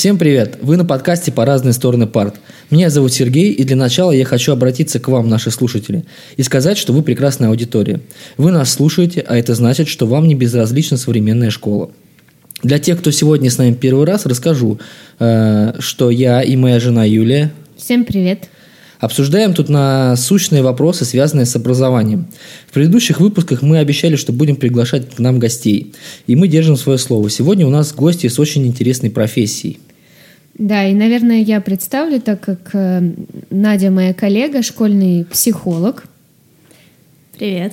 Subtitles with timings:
[0.00, 0.56] Всем привет!
[0.62, 2.36] Вы на подкасте «По разные стороны парт».
[2.70, 6.06] Меня зовут Сергей, и для начала я хочу обратиться к вам, наши слушатели,
[6.38, 8.00] и сказать, что вы прекрасная аудитория.
[8.38, 11.90] Вы нас слушаете, а это значит, что вам не безразлична современная школа.
[12.62, 14.80] Для тех, кто сегодня с нами первый раз, расскажу,
[15.18, 18.48] э, что я и моя жена Юлия Всем привет!
[19.00, 22.26] Обсуждаем тут насущные вопросы, связанные с образованием.
[22.70, 25.92] В предыдущих выпусках мы обещали, что будем приглашать к нам гостей.
[26.26, 27.28] И мы держим свое слово.
[27.28, 29.78] Сегодня у нас гости с очень интересной профессией.
[30.54, 33.02] Да, и, наверное, я представлю, так как э,
[33.50, 36.04] Надя моя коллега, школьный психолог.
[37.38, 37.72] Привет.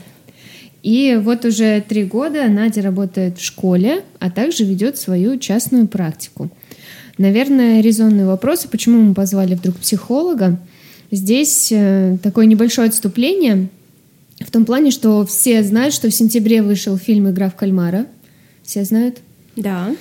[0.83, 6.49] И вот уже три года Надя работает в школе, а также ведет свою частную практику.
[7.17, 10.57] Наверное, резонный вопрос, а почему мы позвали вдруг психолога?
[11.11, 13.69] Здесь э, такое небольшое отступление
[14.39, 18.05] в том плане, что все знают, что в сентябре вышел фильм «Игра в кальмара».
[18.63, 19.17] Все знают?
[19.55, 19.95] Да.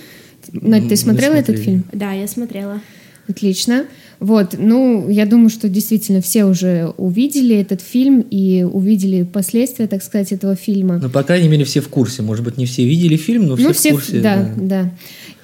[0.53, 1.85] Надь, ты смотрела этот фильм?
[1.93, 2.81] Да, я смотрела.
[3.29, 3.87] Отлично.
[4.19, 10.03] Вот, ну, я думаю, что действительно все уже увидели этот фильм и увидели последствия, так
[10.03, 10.99] сказать, этого фильма.
[11.03, 12.23] Ну, по крайней мере, все в курсе.
[12.23, 14.21] Может быть, не все видели фильм, но все ну, в курсе.
[14.21, 14.91] Да, да, да.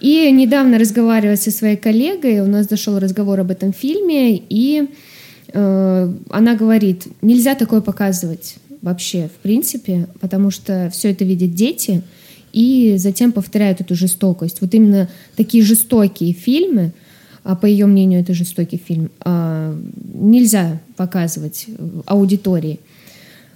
[0.00, 4.88] И недавно разговаривая со своей коллегой, у нас зашел разговор об этом фильме, и
[5.52, 12.02] э, она говорит, нельзя такое показывать вообще, в принципе, потому что все это видят дети,
[12.52, 14.60] и затем повторяют эту жестокость.
[14.60, 16.92] Вот именно такие жестокие фильмы,
[17.44, 19.76] а по ее мнению это жестокий фильм, а,
[20.14, 21.66] нельзя показывать
[22.06, 22.78] аудитории.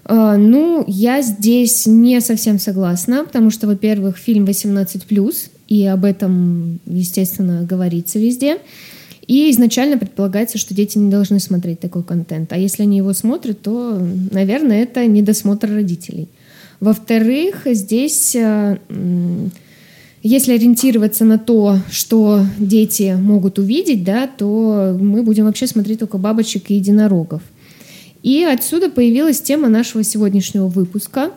[0.05, 6.78] А, ну, я здесь не совсем согласна, потому что, во-первых, фильм 18+, и об этом,
[6.86, 8.58] естественно, говорится везде.
[9.27, 12.52] И изначально предполагается, что дети не должны смотреть такой контент.
[12.52, 16.28] А если они его смотрят, то, наверное, это недосмотр родителей.
[16.81, 18.79] Во-вторых, здесь, э,
[20.23, 26.19] если ориентироваться на то, что дети могут увидеть, да, то мы будем вообще смотреть только
[26.19, 27.43] бабочек и единорогов.
[28.23, 31.31] И отсюда появилась тема нашего сегодняшнего выпуска.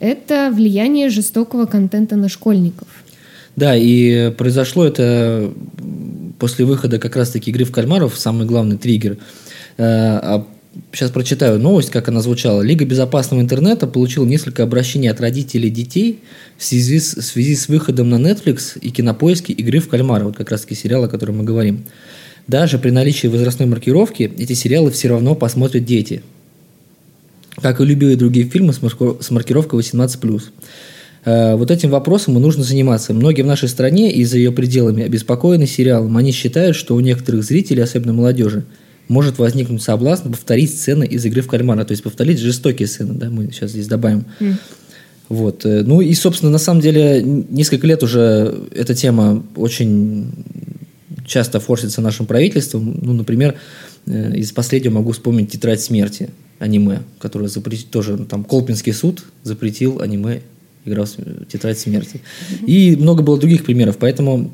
[0.00, 2.88] Это влияние жестокого контента на школьников.
[3.54, 5.52] Да, и произошло это
[6.38, 9.18] после выхода как раз-таки игры в кальмаров, самый главный триггер.
[9.76, 10.42] Э,
[10.92, 12.62] сейчас прочитаю новость, как она звучала.
[12.62, 16.20] Лига безопасного интернета получила несколько обращений от родителей детей
[16.56, 20.36] в связи с, в связи с выходом на Netflix и кинопоиске игры в кальмара, вот
[20.36, 21.84] как раз-таки сериал, о котором мы говорим.
[22.46, 26.22] Даже при наличии возрастной маркировки эти сериалы все равно посмотрят дети.
[27.60, 30.42] Как и любые другие фильмы с маркировкой 18+.
[31.24, 33.14] Э, вот этим вопросом и нужно заниматься.
[33.14, 36.16] Многие в нашей стране и за ее пределами обеспокоены сериалом.
[36.16, 38.64] Они считают, что у некоторых зрителей, особенно молодежи,
[39.12, 43.30] может возникнуть соблазн повторить сцены из игры в кальмара, то есть повторить жестокие сцены, да,
[43.30, 44.24] мы сейчас здесь добавим.
[44.40, 44.54] Mm.
[45.28, 45.64] Вот.
[45.64, 50.30] Э, ну и, собственно, на самом деле, несколько лет уже эта тема очень
[51.26, 52.98] часто форсится нашим правительством.
[53.00, 53.54] Ну, например,
[54.06, 60.00] э, из последнего могу вспомнить «Тетрадь смерти» аниме, которое запретил тоже, там, Колпинский суд запретил
[60.00, 60.42] аниме
[60.84, 62.20] играл в «Тетрадь смерти».
[62.66, 64.52] И много было других примеров, поэтому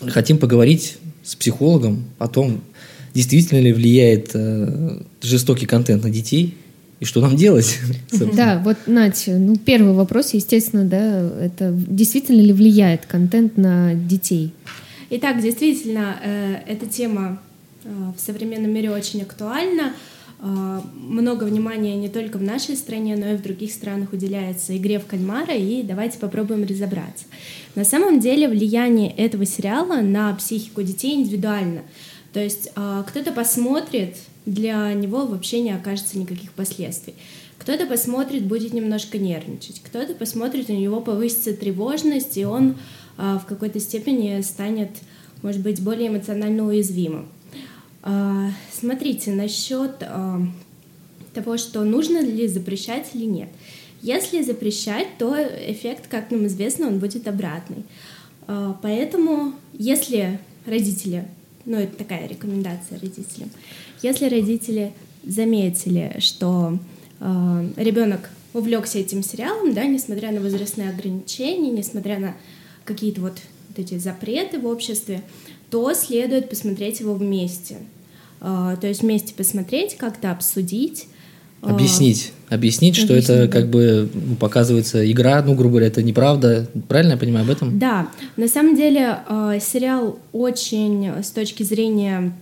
[0.00, 2.60] хотим поговорить с психологом о том,
[3.14, 6.54] действительно ли влияет э, жестокий контент на детей,
[7.00, 7.78] и что нам делать?
[8.34, 14.52] Да, вот, Надя, ну, первый вопрос, естественно, да, это действительно ли влияет контент на детей?
[15.10, 17.40] Итак, действительно, э, эта тема
[17.84, 19.92] э, в современном мире очень актуальна.
[20.40, 24.98] Э, много внимания не только в нашей стране, но и в других странах уделяется игре
[24.98, 27.24] в кальмара, и давайте попробуем разобраться.
[27.74, 31.82] На самом деле влияние этого сериала на психику детей индивидуально.
[32.34, 37.14] То есть э, кто-то посмотрит, для него вообще не окажется никаких последствий.
[37.58, 42.76] Кто-то посмотрит, будет немножко нервничать, кто-то посмотрит, у него повысится тревожность, и он
[43.16, 44.90] э, в какой-то степени станет,
[45.42, 47.28] может быть, более эмоционально уязвимым.
[48.06, 50.42] А, смотрите, насчет а,
[51.32, 53.48] того, что нужно ли запрещать или нет.
[54.02, 57.84] Если запрещать, то эффект, как нам известно, он будет обратный.
[58.46, 61.26] А, поэтому, если родители,
[61.64, 63.50] ну это такая рекомендация родителям,
[64.02, 64.92] если родители
[65.24, 66.78] заметили, что
[67.20, 72.36] ребенок увлекся этим сериалом, да, несмотря на возрастные ограничения, несмотря на
[72.84, 75.22] какие-то вот, вот эти запреты в обществе,
[75.70, 77.78] то следует посмотреть его вместе.
[78.40, 81.08] А, то есть вместе посмотреть, как-то обсудить.
[81.66, 82.32] Объяснить.
[82.50, 83.52] Объяснить, что Объяснить, это да.
[83.52, 86.68] как бы ну, показывается игра, ну, грубо говоря, это неправда.
[86.88, 87.78] Правильно я понимаю об этом?
[87.78, 88.08] Да.
[88.36, 92.32] На самом деле а, сериал очень с точки зрения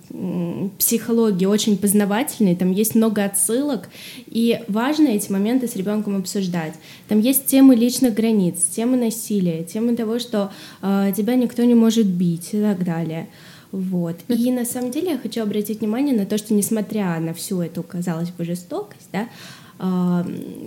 [0.78, 3.88] психологии, очень познавательный, там есть много отсылок,
[4.26, 6.74] и важно эти моменты с ребенком обсуждать.
[7.08, 10.50] Там есть темы личных границ, темы насилия, темы того, что
[10.82, 13.28] э, тебя никто не может бить и так далее.
[13.72, 14.16] Вот.
[14.28, 17.82] И на самом деле я хочу обратить внимание на то, что несмотря на всю эту,
[17.82, 19.28] казалось бы, жестокость, да,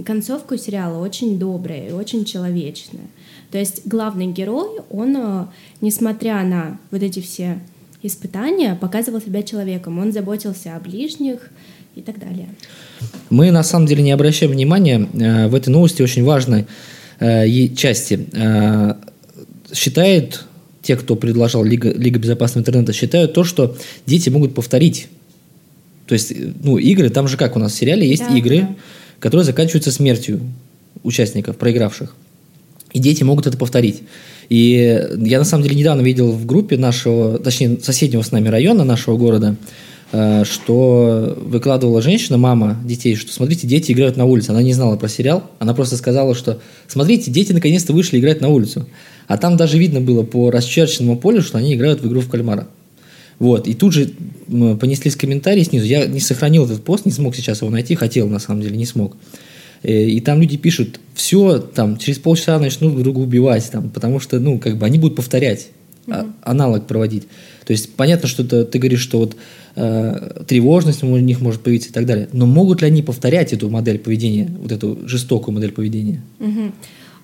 [0.06, 3.08] концовка сериала очень добрая и очень человечная.
[3.50, 5.46] То есть главный герой, он, э,
[5.80, 7.60] несмотря на вот эти все
[8.04, 10.00] испытания, показывал себя человеком.
[10.00, 11.50] Он заботился о ближних
[11.96, 12.50] и так далее.
[13.30, 16.66] Мы на самом деле не обращаем внимания э, в этой новости очень важной
[17.20, 18.28] э, части.
[18.34, 18.96] Э,
[19.74, 20.46] считает
[20.86, 25.08] те, кто предложил Лига, Лига безопасного интернета, считают то, что дети могут повторить.
[26.06, 26.32] То есть,
[26.64, 28.76] ну, игры, там же как у нас в сериале есть да, игры, да.
[29.20, 30.42] которые заканчиваются смертью
[31.04, 32.16] участников, проигравших.
[32.94, 34.04] И дети могут это повторить.
[34.50, 38.84] И я на самом деле недавно видел в группе нашего, точнее, соседнего с нами района
[38.84, 39.56] нашего города,
[40.12, 44.52] э, что выкладывала женщина, мама детей, что смотрите, дети играют на улице.
[44.52, 48.50] Она не знала про сериал, она просто сказала, что смотрите, дети наконец-то вышли играть на
[48.50, 48.88] улицу.
[49.28, 52.68] А там даже видно было по расчерченному полю, что они играют в игру в кальмара.
[53.40, 54.12] Вот, и тут же
[54.48, 55.86] понеслись комментарии снизу.
[55.86, 58.86] Я не сохранил этот пост, не смог сейчас его найти, хотел на самом деле, не
[58.86, 59.18] смог.
[59.84, 64.20] Э, и там люди пишут, все, там, через полчаса начнут друг друга убивать, там, потому
[64.20, 65.68] что, ну, как бы они будут повторять,
[66.08, 66.32] mm-hmm.
[66.42, 67.24] аналог проводить.
[67.66, 69.36] То есть понятно, что это, ты говоришь, что вот
[69.76, 72.30] э, тревожность у них может появиться и так далее.
[72.32, 76.22] Но могут ли они повторять эту модель поведения, вот эту жестокую модель поведения?
[76.40, 76.72] Mm-hmm.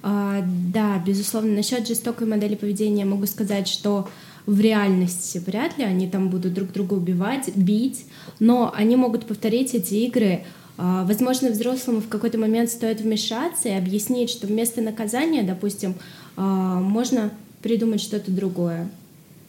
[0.03, 0.43] А,
[0.73, 1.55] да, безусловно.
[1.55, 4.09] Насчет жестокой модели поведения могу сказать, что
[4.45, 8.05] в реальности вряд ли они там будут друг друга убивать, бить,
[8.39, 10.43] но они могут повторить эти игры
[10.77, 15.93] а, возможно, взрослому в какой-то момент стоит вмешаться и объяснить, что вместо наказания, допустим,
[16.35, 17.31] а, можно
[17.61, 18.89] придумать что-то другое.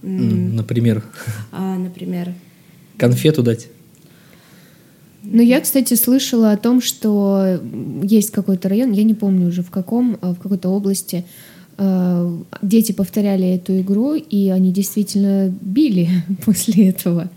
[0.02, 1.02] Например?
[1.52, 2.34] Например.
[2.98, 3.68] Конфету дать?
[5.24, 7.60] Ну, я, кстати, слышала о том, что
[8.02, 11.24] есть какой-то район, я не помню уже в каком, в какой-то области,
[12.60, 16.08] дети повторяли эту игру, и они действительно били
[16.44, 17.30] после этого.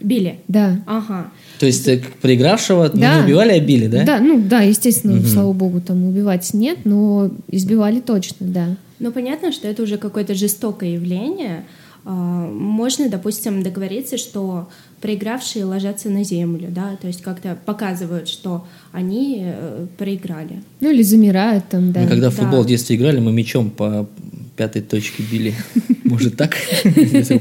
[0.00, 0.40] Били?
[0.48, 0.82] Да.
[0.86, 1.30] Ага.
[1.58, 3.18] То есть э, проигравшего да.
[3.18, 4.04] не убивали, а били, да?
[4.04, 5.26] Да, ну да, естественно, угу.
[5.26, 8.76] слава богу, там убивать нет, но избивали точно, да.
[8.98, 11.64] Ну понятно, что это уже какое-то жестокое явление.
[12.06, 14.68] А, можно, допустим, договориться, что
[15.00, 20.62] проигравшие ложатся на землю, да, то есть как-то показывают, что они э, проиграли.
[20.80, 22.00] Ну или замирают там, да.
[22.00, 24.08] Мы когда в футбол в детстве играли, мы мячом по
[24.56, 25.54] пятой точке били.
[26.04, 26.54] Может так?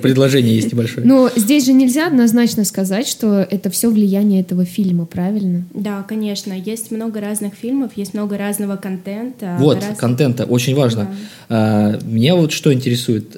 [0.01, 1.06] Предложение есть небольшое.
[1.06, 5.65] Но здесь же нельзя однозначно сказать, что это все влияние этого фильма, правильно?
[5.74, 6.54] Да, конечно.
[6.54, 9.57] Есть много разных фильмов, есть много разного контента.
[9.60, 11.13] Вот, контента, очень важно.
[11.50, 13.36] А, меня вот что интересует.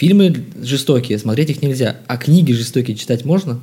[0.00, 3.60] Фильмы жестокие, смотреть их нельзя, а книги жестокие читать можно?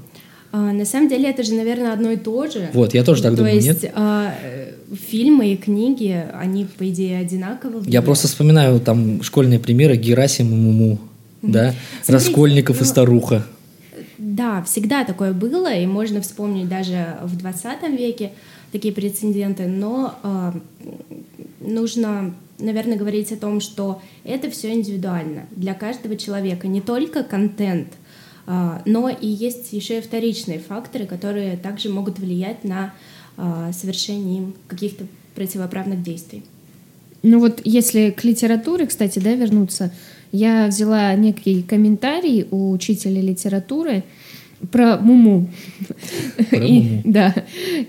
[0.51, 2.69] А, на самом деле это же, наверное, одно и то же.
[2.73, 3.91] Вот, я тоже так то думаю, есть, нет?
[3.95, 4.35] А,
[5.09, 7.81] фильмы и книги, они, по идее, одинаковы.
[7.87, 10.99] Я просто вспоминаю там школьные примеры Герасим и Муму,
[11.41, 11.73] да?
[12.03, 13.47] Смотрите, Раскольников ну, и Старуха.
[14.19, 18.33] Да, всегда такое было, и можно вспомнить даже в 20 веке
[18.71, 20.51] такие прецеденты, но э,
[21.61, 27.89] нужно, наверное, говорить о том, что это все индивидуально для каждого человека, не только контент—
[28.47, 32.93] а, но и есть еще и вторичные факторы, которые также могут влиять на
[33.35, 35.05] а, совершение каких-то
[35.35, 36.43] противоправных действий.
[37.23, 39.91] Ну вот если к литературе, кстати, да, вернуться,
[40.31, 44.05] я взяла некий комментарий у учителя литературы,
[44.71, 45.49] про Муму.
[46.49, 47.01] Про и, Муму.
[47.05, 47.35] Да.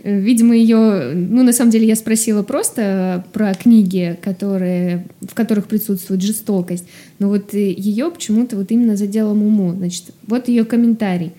[0.04, 1.12] Видимо, ее...
[1.14, 6.84] Ну, на самом деле, я спросила просто про книги, которые, в которых присутствует жестокость.
[7.18, 9.74] Но вот ее почему-то вот именно задела Муму.
[9.74, 11.32] Значит, вот ее комментарий.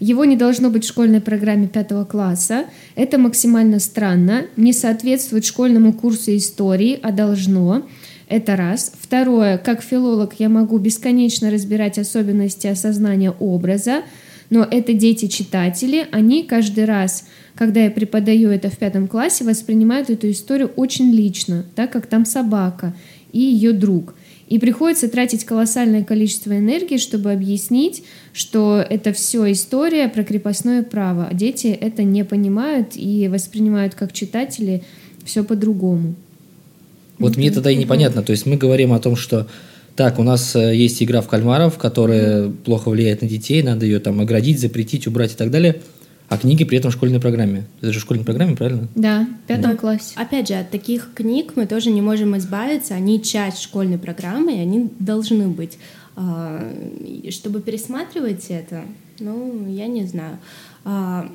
[0.00, 2.64] Его не должно быть в школьной программе пятого класса.
[2.96, 4.46] Это максимально странно.
[4.56, 7.84] Не соответствует школьному курсу истории, а должно.
[8.28, 8.92] Это раз.
[8.98, 9.58] Второе.
[9.58, 14.02] Как филолог я могу бесконечно разбирать особенности осознания образа,
[14.52, 20.30] но это дети-читатели, они каждый раз, когда я преподаю это в пятом классе, воспринимают эту
[20.30, 22.94] историю очень лично, так как там собака
[23.32, 24.14] и ее друг.
[24.48, 28.04] И приходится тратить колоссальное количество энергии, чтобы объяснить,
[28.34, 31.28] что это все история про крепостное право.
[31.30, 34.82] А дети это не понимают и воспринимают как читатели
[35.24, 36.14] все по-другому.
[37.18, 38.22] Вот мне тогда и непонятно.
[38.22, 39.46] То есть мы говорим о том, что
[39.94, 42.56] так, у нас э, есть игра в кальмаров, которая mm-hmm.
[42.64, 45.80] плохо влияет на детей, надо ее там оградить, запретить, убрать и так далее.
[46.28, 47.66] А книги при этом в школьной программе.
[47.82, 48.88] Это же в школьной программе, правильно?
[48.94, 49.76] Да, в пятом да.
[49.76, 50.14] классе.
[50.16, 52.94] Опять же, от таких книг мы тоже не можем избавиться.
[52.94, 55.76] Они часть школьной программы, и они должны быть.
[56.16, 56.72] А,
[57.28, 58.82] чтобы пересматривать это,
[59.18, 60.38] Ну, я не знаю.
[60.84, 61.28] А,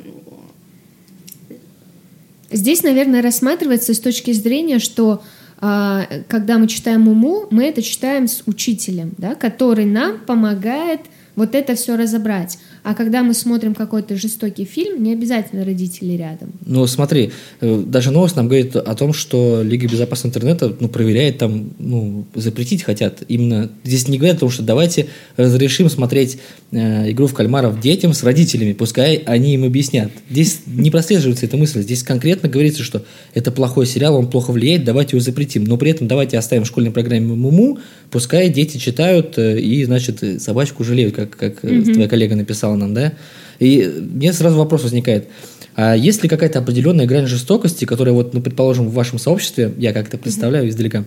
[2.49, 5.21] Здесь, наверное, рассматривается с точки зрения, что
[5.59, 11.01] когда мы читаем уму, мы это читаем с учителем, да, который нам помогает
[11.35, 12.59] вот это все разобрать.
[12.87, 16.53] А когда мы смотрим какой-то жестокий фильм, не обязательно родители рядом.
[16.65, 21.37] Ну, смотри, э, даже новость нам говорит о том, что Лига безопасности интернета ну, проверяет
[21.37, 23.23] там, ну, запретить хотят.
[23.27, 26.39] Именно здесь не говорят о том, что давайте разрешим смотреть
[26.71, 30.09] э, игру в кальмаров детям с родителями, пускай они им объяснят.
[30.29, 31.81] Здесь не прослеживается эта мысль.
[31.81, 33.03] Здесь конкретно говорится, что
[33.33, 35.65] это плохой сериал, он плохо влияет, давайте его запретим.
[35.65, 37.79] Но при этом давайте оставим в школьной программе МУМУ,
[38.11, 41.93] пускай дети читают э, и, значит, собачку жалеют, как, как mm-hmm.
[41.93, 43.13] твоя коллега написала нам, да?
[43.59, 45.27] И мне сразу вопрос возникает.
[45.75, 49.93] А есть ли какая-то определенная грань жестокости, которая, вот, ну, предположим, в вашем сообществе, я
[49.93, 50.69] как-то представляю mm-hmm.
[50.69, 51.03] издалека,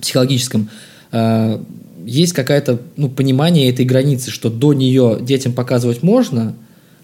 [0.00, 0.68] психологическом,
[1.12, 1.62] а,
[2.04, 6.54] есть какое-то ну, понимание этой границы, что до нее детям показывать можно,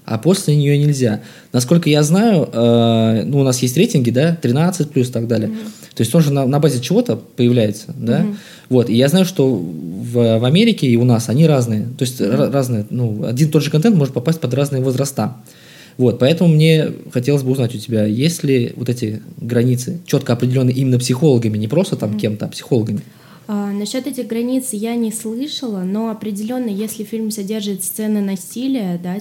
[0.05, 1.23] а после нее нельзя.
[1.53, 5.49] Насколько я знаю, э, ну, у нас есть рейтинги, да, 13 плюс и так далее.
[5.49, 5.82] Mm-hmm.
[5.95, 8.21] То есть он же на, на базе чего-то появляется, да.
[8.21, 8.37] Mm-hmm.
[8.71, 11.83] Вот, и я знаю, что в, в Америке и у нас они разные.
[11.99, 12.51] То есть mm-hmm.
[12.51, 15.37] разные, ну, один и тот же контент может попасть под разные возраста.
[15.99, 20.75] Вот, поэтому мне хотелось бы узнать у тебя, есть ли вот эти границы четко определенные
[20.75, 22.19] именно психологами, не просто там mm-hmm.
[22.19, 23.01] кем-то, а психологами?
[23.49, 29.19] А, насчет этих границ я не слышала, но определенно, если фильм содержит сцены насилия, да,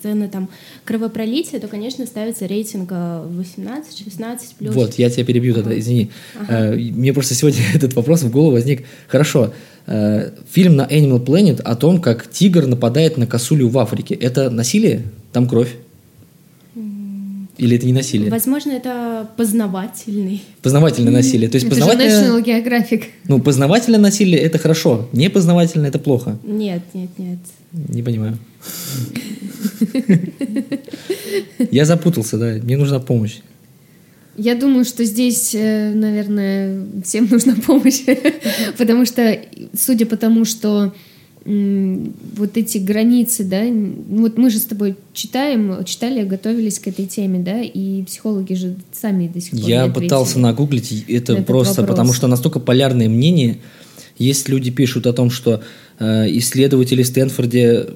[0.00, 0.48] сцены там
[0.84, 4.74] кровопролития, то, конечно, ставится рейтинг 18-16 плюс.
[4.74, 6.10] Вот, я тебя перебью тогда, извини.
[6.40, 6.74] Ага.
[6.74, 8.84] Э, мне просто сегодня этот вопрос в голову возник.
[9.08, 9.52] Хорошо,
[9.86, 14.14] э, фильм на Animal Planet о том, как тигр нападает на косулю в Африке.
[14.14, 15.02] Это насилие?
[15.32, 15.76] Там кровь?
[17.58, 18.30] Или это не насилие?
[18.30, 20.42] Возможно, это познавательный.
[20.62, 21.50] Познавательное насилие.
[21.50, 22.24] То есть это познавательное...
[22.24, 23.04] же National Geographic.
[23.28, 25.10] Ну, познавательное насилие– это хорошо.
[25.12, 26.38] Непознавательное– это плохо.
[26.42, 27.38] Нет, нет, нет.
[27.72, 28.38] Не понимаю.
[31.70, 32.58] Я запутался, да.
[32.62, 33.38] Мне нужна помощь.
[34.36, 38.02] Я думаю, что здесь, э, наверное, всем нужна помощь,
[38.78, 39.38] потому что,
[39.74, 40.94] судя по тому, что
[41.44, 43.62] вот эти границы, да,
[44.10, 48.76] вот мы же с тобой читаем, читали, готовились к этой теме, да, и психологи же
[48.92, 53.58] сами до сих пор Я пытался нагуглить это просто, потому что настолько полярные мнения.
[54.18, 55.62] Есть люди пишут о том, что
[56.00, 57.88] исследователи Стэнфорде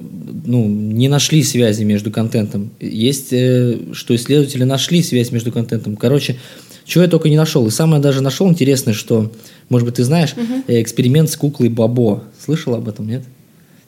[0.45, 2.71] ну, не нашли связи между контентом.
[2.79, 5.95] Есть, э, что исследователи нашли связь между контентом.
[5.95, 6.37] Короче,
[6.85, 7.65] чего я только не нашел.
[7.67, 9.31] И самое даже нашел интересное, что,
[9.69, 10.63] может быть, ты знаешь, угу.
[10.67, 12.23] эксперимент с куклой Бабо.
[12.43, 13.23] Слышал об этом, нет?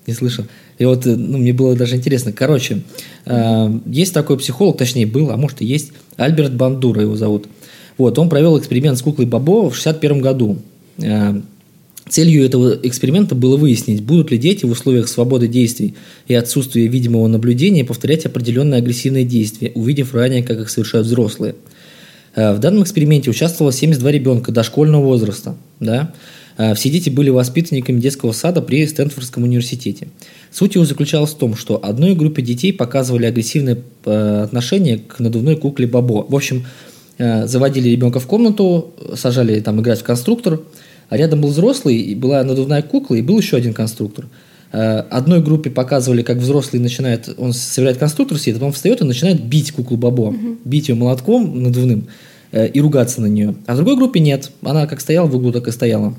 [0.07, 0.45] Не слышал.
[0.77, 2.31] И вот э, ну, мне было даже интересно.
[2.31, 2.81] Короче,
[3.25, 7.47] э, есть такой психолог, точнее был, а может и есть, Альберт Бандура его зовут.
[7.97, 10.57] Вот, он провел эксперимент с куклой Бабо в 61 году.
[10.97, 11.39] Э,
[12.09, 15.95] целью этого эксперимента было выяснить, будут ли дети в условиях свободы действий
[16.27, 21.55] и отсутствия видимого наблюдения повторять определенные агрессивные действия, увидев ранее, как их совершают взрослые.
[22.35, 25.57] Э, в данном эксперименте участвовало 72 ребенка дошкольного возраста.
[25.79, 26.13] Да?
[26.57, 30.07] Э, все дети были воспитанниками детского сада при Стэнфордском университете.
[30.51, 35.55] Суть его заключалась в том, что одной группе детей показывали агрессивное э, отношение к надувной
[35.55, 36.25] кукле Бабо.
[36.29, 36.65] В общем,
[37.19, 40.59] заводили ребенка в комнату, сажали там играть в конструктор,
[41.09, 44.27] а рядом был взрослый, и была надувная кукла, и был еще один конструктор.
[44.71, 49.71] Одной группе показывали, как взрослый начинает, он собирает конструктор себе, потом встает и начинает бить
[49.71, 50.57] куклу Бабо, угу.
[50.65, 52.07] бить ее молотком надувным
[52.51, 53.55] и ругаться на нее.
[53.65, 56.13] А в другой группе нет, она как стояла в углу, так и стояла.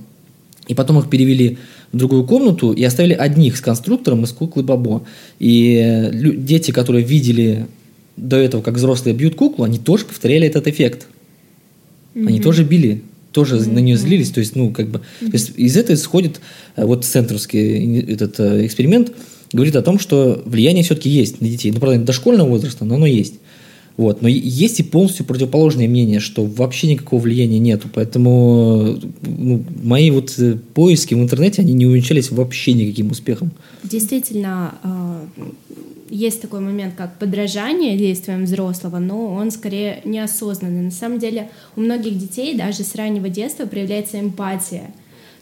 [0.67, 1.59] И потом их перевели
[1.93, 5.03] в другую комнату и оставили одних с конструктором из куклы Бабо.
[5.39, 7.67] И дети, которые видели
[8.17, 11.07] до этого, как взрослые бьют куклу, они тоже повторяли этот эффект.
[12.15, 12.27] Mm-hmm.
[12.27, 13.03] Они тоже били,
[13.39, 13.73] тоже mm-hmm.
[13.73, 14.31] на нее злились.
[14.31, 15.27] То есть, ну, как бы, mm-hmm.
[15.27, 16.41] то есть из этого исходит
[16.75, 19.13] э, вот центровский этот э, эксперимент,
[19.53, 21.71] говорит о том, что влияние все-таки есть на детей.
[21.71, 23.35] Ну, правда, дошкольного возраста, но оно есть.
[23.97, 24.23] Вот.
[24.23, 27.89] Но есть и полностью противоположное мнение, что вообще никакого влияния нету.
[27.95, 33.53] Поэтому ну, мои вот э, поиски в интернете, они не увенчались вообще никаким успехом.
[33.85, 34.75] Действительно,
[36.11, 40.83] есть такой момент, как подражание действиям взрослого, но он скорее неосознанный.
[40.83, 44.91] На самом деле у многих детей даже с раннего детства проявляется эмпатия.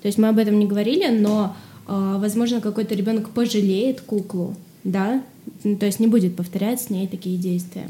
[0.03, 1.57] То есть мы об этом не говорили, но,
[1.87, 4.55] а, возможно, какой-то ребенок пожалеет куклу,
[4.85, 5.23] да,
[5.63, 7.89] то есть не будет повторять с ней такие действия.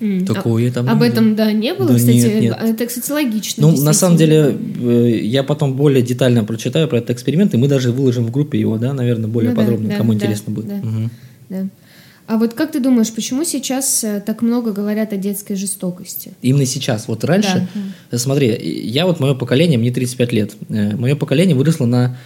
[0.00, 0.24] Mm.
[0.24, 2.16] Такого я там Об этом, да, не было, да кстати.
[2.16, 2.58] Нет, нет.
[2.58, 3.66] Это, кстати, логично.
[3.66, 7.68] Ну, на самом деле, э, я потом более детально прочитаю про этот эксперимент, и мы
[7.68, 10.68] даже выложим в группе его, да, наверное, более ну, подробно, да, кому да, интересно будет.
[10.68, 11.10] Да, угу.
[11.50, 11.66] да.
[12.26, 16.32] А вот как ты думаешь, почему сейчас э, так много говорят о детской жестокости?
[16.42, 17.08] Именно сейчас.
[17.08, 17.68] Вот раньше,
[18.10, 18.18] да.
[18.18, 22.16] смотри, я вот мое поколение, мне 35 лет, э, мое поколение выросло на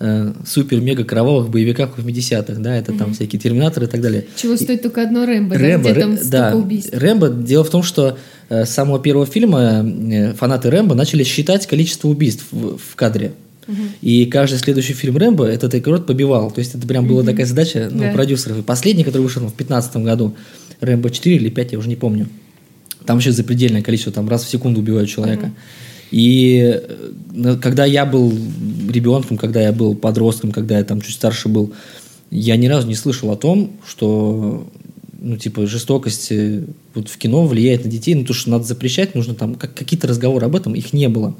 [0.00, 4.26] э, супер-мега кровавых боевиках 80-х, да, это там всякие терминаторы и так далее.
[4.36, 6.90] Чего стоит только одно Рэмбо, Рэмбо, да, где там Рэ- да, столько убийств.
[6.92, 7.28] Рэмбо.
[7.28, 8.18] Дело в том, что
[8.48, 13.32] э, с самого первого фильма э, фанаты Рэмбо начали считать количество убийств в, в кадре.
[14.00, 16.50] И каждый следующий фильм Рэмбо этот рекорд побивал.
[16.50, 18.12] То есть это прям была такая задача ну, Да.
[18.12, 18.58] продюсеров.
[18.58, 20.34] И последний, который вышел в 2015 году,
[20.80, 22.28] Рэмбо 4 или 5, я уже не помню.
[23.06, 25.52] Там еще запредельное количество, там раз в секунду убивают человека.
[26.10, 26.80] И
[27.34, 28.32] э, когда я был
[28.90, 31.72] ребенком, когда я был подростком, когда я там чуть старше был,
[32.30, 34.68] я ни разу не слышал о том, что
[35.22, 36.64] ну, типа, жестокость э,
[36.94, 40.08] вот в кино влияет на детей, ну, то, что надо запрещать, нужно там, как, какие-то
[40.08, 41.36] разговоры об этом, их не было.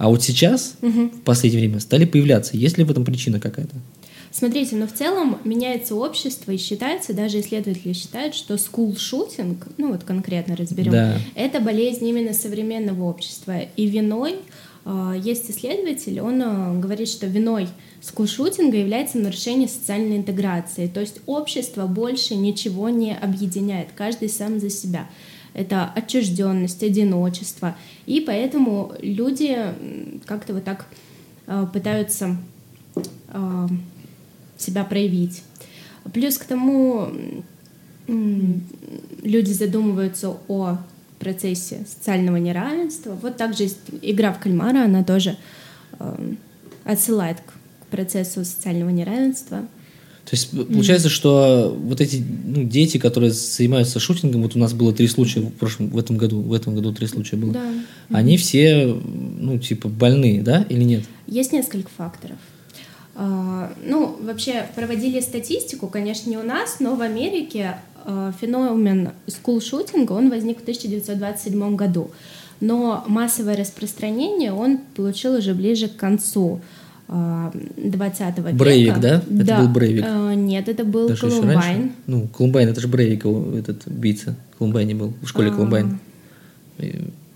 [0.00, 2.56] А вот сейчас, в последнее время, стали появляться.
[2.56, 3.76] Есть ли в этом причина какая-то?
[4.32, 10.04] Смотрите, но в целом меняется общество и считается, даже исследователи считают, что скул-шутинг, ну вот
[10.04, 11.18] конкретно разберем, Да.
[11.34, 13.60] это болезнь именно современного общества.
[13.76, 14.36] И виной
[14.86, 17.68] э, есть исследователь, он э, говорит, что виной
[18.00, 20.86] скул-шутинга является нарушение социальной интеграции.
[20.86, 25.10] То есть общество больше ничего не объединяет, каждый сам за себя.
[25.54, 27.76] Это отчужденность, одиночество.
[28.06, 29.56] И поэтому люди
[30.26, 30.86] как-то вот так
[31.46, 32.36] э, пытаются
[33.28, 33.68] э,
[34.56, 35.42] себя проявить.
[36.12, 37.12] Плюс к тому
[39.22, 40.78] люди задумываются о
[41.18, 43.16] процессе социального неравенства.
[43.20, 43.68] Вот также
[44.02, 45.36] игра в кальмара, она тоже
[45.98, 46.34] э,
[46.84, 49.66] отсылает к процессу социального неравенства.
[50.24, 54.92] То есть получается, что вот эти ну, дети, которые занимаются шутингом, вот у нас было
[54.92, 57.52] три случая в прошлом, в этом году, в этом году три случая было.
[57.52, 57.72] Да.
[58.10, 61.04] Они все, ну, типа, больные, да, или нет?
[61.26, 62.36] Есть несколько факторов.
[63.14, 70.12] А, Ну, вообще проводили статистику, конечно, не у нас, но в Америке а, феномен скул-шутинга,
[70.12, 72.10] он возник в 1927 году.
[72.60, 76.60] Но массовое распространение он получил уже ближе к концу
[77.10, 78.52] 20 века.
[78.52, 79.22] Брейвик, да?
[79.40, 80.04] Это был Брейвик.
[80.06, 81.92] А, Нет, это был Даже Колумбайн.
[82.06, 83.24] Ну, Колумбайн, это же Брейвик,
[83.56, 84.36] этот убийца.
[84.58, 85.54] Колумбайне был, в школе А.
[85.54, 85.98] Колумбайн.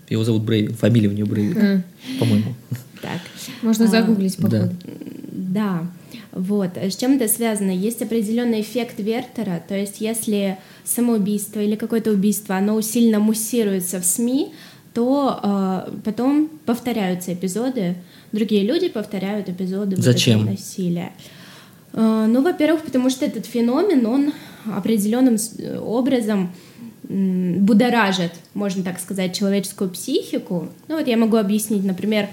[0.09, 1.83] Его зовут Брейвик, фамилия у него Брейвик,
[2.19, 2.53] по-моему.
[3.01, 3.19] Так.
[3.61, 4.47] Можно А, загуглить, да.
[4.49, 4.75] походу.
[5.31, 5.87] Да,
[6.31, 6.77] вот.
[6.77, 7.71] А С чем это связано?
[7.71, 14.05] Есть определенный эффект Вертера, то есть если самоубийство или какое-то убийство, оно сильно муссируется в
[14.05, 14.53] СМИ,
[14.93, 17.95] то э, потом повторяются эпизоды,
[18.35, 20.41] другие люди повторяют эпизоды вот Зачем?
[20.41, 21.11] этого насилия.
[21.95, 24.33] Э, ну, во-первых, потому что этот феномен, он
[24.65, 26.51] определенным э, образом
[27.07, 30.69] будоражит, можно так сказать, человеческую психику.
[30.87, 32.29] Ну вот я могу объяснить, например,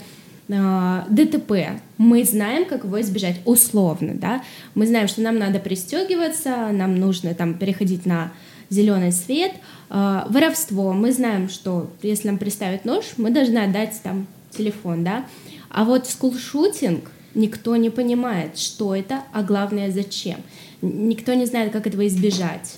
[0.48, 1.80] э, ДТП.
[1.98, 4.42] Мы знаем, как его избежать, условно, да.
[4.74, 8.32] Мы знаем, что нам надо пристегиваться, нам нужно там переходить на
[8.70, 9.52] зеленый свет.
[9.90, 10.94] Воровство.
[10.94, 15.26] Мы знаем, что если нам приставят нож, мы должны отдать там телефон, да.
[15.72, 20.36] А вот скулшутинг никто не понимает, что это, а главное, зачем.
[20.82, 22.76] Никто не знает, как этого избежать.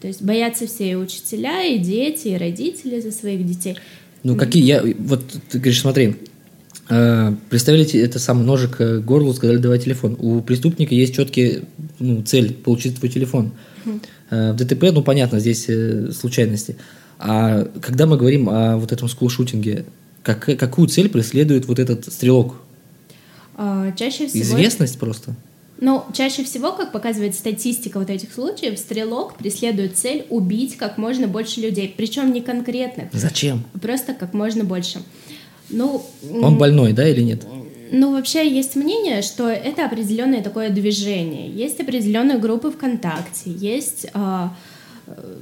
[0.00, 3.76] То есть боятся все и учителя, и дети, и родители за своих детей.
[4.22, 6.16] Ну, какие, я, вот ты говоришь, смотри,
[6.88, 10.16] э, представили это самый ножик к горлу, сказали, давай телефон.
[10.20, 11.62] У преступника есть четкий,
[11.98, 13.50] ну, цель получить твой телефон.
[14.30, 16.76] Э, в ДТП, ну, понятно, здесь э, случайности.
[17.18, 19.84] А когда мы говорим о вот этом скулшутинге,
[20.22, 22.56] как, какую цель преследует вот этот стрелок?
[23.56, 24.42] А, Чаще всего...
[24.42, 25.34] Известность просто?
[25.80, 31.26] Ну, чаще всего, как показывает статистика вот этих случаев, стрелок преследует цель убить как можно
[31.26, 31.92] больше людей.
[31.96, 33.64] Причем не конкретно, Зачем?
[33.80, 35.00] просто как можно больше.
[35.70, 36.04] Ну,
[36.42, 37.44] Он больной, да, или нет?
[37.92, 41.50] Ну, вообще есть мнение, что это определенное такое движение.
[41.50, 44.54] Есть определенные группы ВКонтакте, есть а,
[45.06, 45.36] э,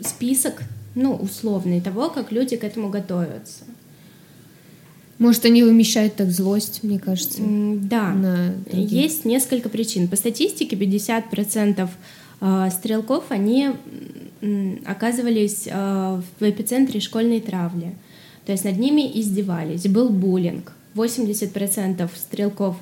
[0.00, 0.62] список,
[0.94, 3.64] ну, условный того, как люди к этому готовятся.
[5.18, 7.42] Может, они вымещают так злость, мне кажется.
[7.42, 8.90] Да, на других.
[8.90, 10.08] есть несколько причин.
[10.08, 11.88] По статистике 50%
[12.40, 13.70] а, стрелков, они
[14.84, 17.94] оказывались а, в эпицентре школьной травли.
[18.46, 20.72] То есть над ними издевались, был буллинг.
[20.96, 22.76] 80% стрелков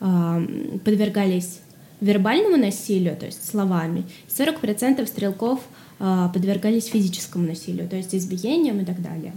[0.00, 0.42] а,
[0.84, 1.60] подвергались
[2.00, 4.02] вербальному насилию, то есть словами.
[4.28, 5.60] 40% стрелков
[5.98, 9.32] подвергались физическому насилию, то есть избиениям и так далее.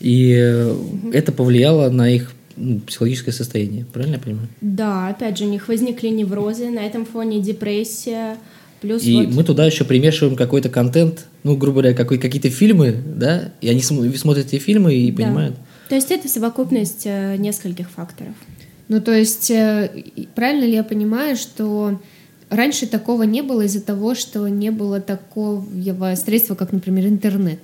[0.00, 0.30] И
[1.12, 4.48] это повлияло на их ну, психологическое состояние, правильно я понимаю?
[4.60, 8.36] Да, опять же, у них возникли неврозы, на этом фоне депрессия,
[8.80, 9.28] плюс И вот...
[9.28, 13.80] мы туда еще примешиваем какой-то контент, ну, грубо говоря, какой, какие-то фильмы, да, и они
[13.82, 15.22] см- смотрят эти фильмы и Да.
[15.24, 15.56] понимают.
[15.88, 18.34] То есть это совокупность э, нескольких факторов.
[18.88, 19.90] Ну, то есть, э,
[20.34, 22.00] правильно ли я понимаю, что
[22.50, 25.64] раньше такого не было из-за того, что не было такого
[26.16, 27.60] средства, как, например, интернет,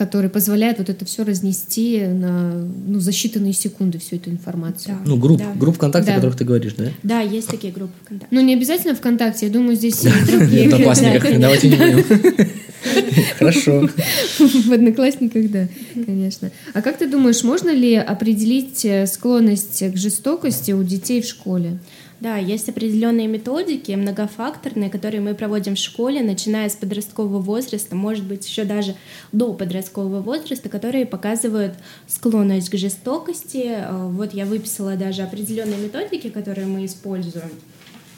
[0.00, 4.96] который позволяет вот это все разнести на, ну, за считанные секунды, всю эту информацию.
[5.04, 5.52] Ну, групп, Да.
[5.54, 6.12] групп ВКонтакте, Да.
[6.14, 6.84] о которых ты говоришь, да?
[7.02, 8.34] Да, есть такие группы ВКонтакте.
[8.34, 10.70] Ну, не обязательно ВКонтакте, я думаю, здесь и другие.
[10.70, 12.46] В Одноклассниках, давайте не будем.
[13.38, 13.90] Хорошо.
[14.38, 15.68] В Одноклассниках, да,
[16.06, 16.50] конечно.
[16.72, 21.78] А как ты думаешь, можно ли определить э, склонность к жестокости у детей в школе?
[22.20, 28.26] Да, есть определенные методики, многофакторные, которые мы проводим в школе, начиная с подросткового возраста, может
[28.26, 28.94] быть, еще даже
[29.32, 31.74] до подросткового возраста, которые показывают
[32.06, 33.64] склонность к жестокости.
[33.68, 37.50] Э, Вот я выписала даже определенные методики, которые мы используем.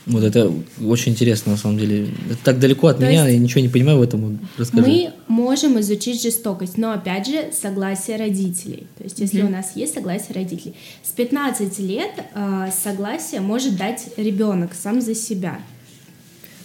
[0.07, 0.53] Вот это
[0.85, 2.09] очень интересно, на самом деле.
[2.29, 4.41] Это так далеко от То меня, есть я ничего не понимаю в этом.
[4.59, 4.83] Расскажи.
[4.83, 8.87] Мы можем изучить жестокость, но опять же согласие родителей.
[8.99, 10.75] То есть если у нас есть согласие родителей.
[11.05, 15.61] С 15 лет э, согласие может дать ребенок сам за себя.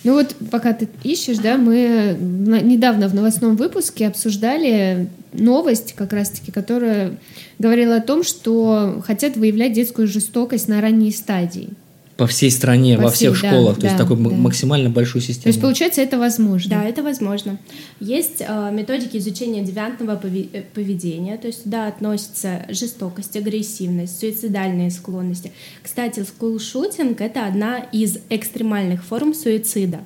[0.04, 6.14] Ну вот, пока ты ищешь, да, мы на- недавно в новостном выпуске обсуждали новость, как
[6.14, 7.18] раз-таки, которая
[7.60, 11.70] говорила о том, что хотят выявлять детскую жестокость на ранней стадии.
[12.18, 13.76] По всей стране, По во всей, всех да, школах.
[13.76, 14.36] То да, есть такой м- да.
[14.36, 15.62] максимально большую То есть, систему.
[15.62, 16.70] получается, это возможно.
[16.72, 17.60] Да, это возможно.
[18.00, 24.90] Есть э, методики изучения девиантного пове- э, поведения, то есть туда относятся жестокость, агрессивность, суицидальные
[24.92, 25.52] склонности.
[25.84, 30.00] Кстати, скулшутинг— это одна из экстремальных форм суицида.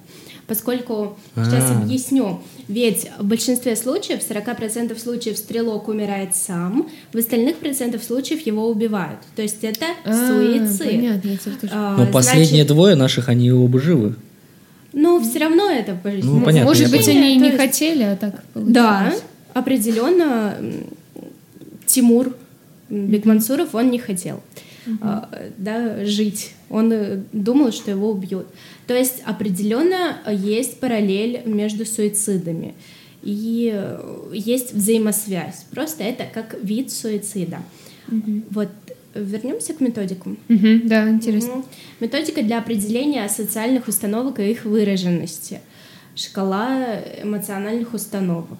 [0.48, 1.82] Поскольку, сейчас А.
[1.82, 8.70] объясню, ведь в большинстве случаев, 40% случаев стрелок умирает сам, в остальных процентов случаев его
[8.70, 9.20] убивают.
[9.36, 10.80] То есть это А, суицид.
[10.86, 11.38] Понятно,
[11.72, 14.16] А, Но последние значит, двое наших, они оба живы.
[14.94, 15.98] Ну, все равно это...
[16.24, 19.24] Ну, понятно, Может быть, они и не есть- хотели, а так Да, получилось.
[19.54, 20.74] определенно м,
[21.86, 22.36] Тимур
[22.90, 24.42] Бекмансуров, он не хотел
[25.02, 26.54] а, да, жить.
[26.70, 28.48] Он э, думал, что его убьют.
[28.88, 32.74] То есть определенно есть параллель между суицидами.
[33.24, 35.66] И э, есть взаимосвязь.
[35.72, 37.60] Просто это как вид суицида.
[38.50, 38.70] Вот
[39.14, 40.38] вернемся к методикам.
[40.48, 41.56] Мгм, да, интересно.
[41.56, 41.66] Мгм.
[42.00, 45.62] Методика для определения социальных установок и их выраженности.
[46.16, 48.58] Шкала эмоциональных установок.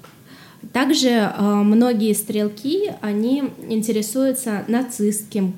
[0.74, 5.56] Также э, многие стрелки, они интересуются нацистским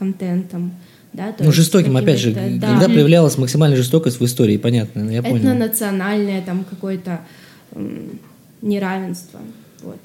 [0.00, 0.72] контентом.
[1.12, 5.10] Да, то Ну, жестоким, опять же, какими-то, когда да, проявлялась максимальная жестокость в истории, понятно,
[5.10, 5.38] я понял.
[5.38, 7.20] этнонациональное там какое-то
[8.62, 9.40] неравенство.
[9.82, 9.98] Вот.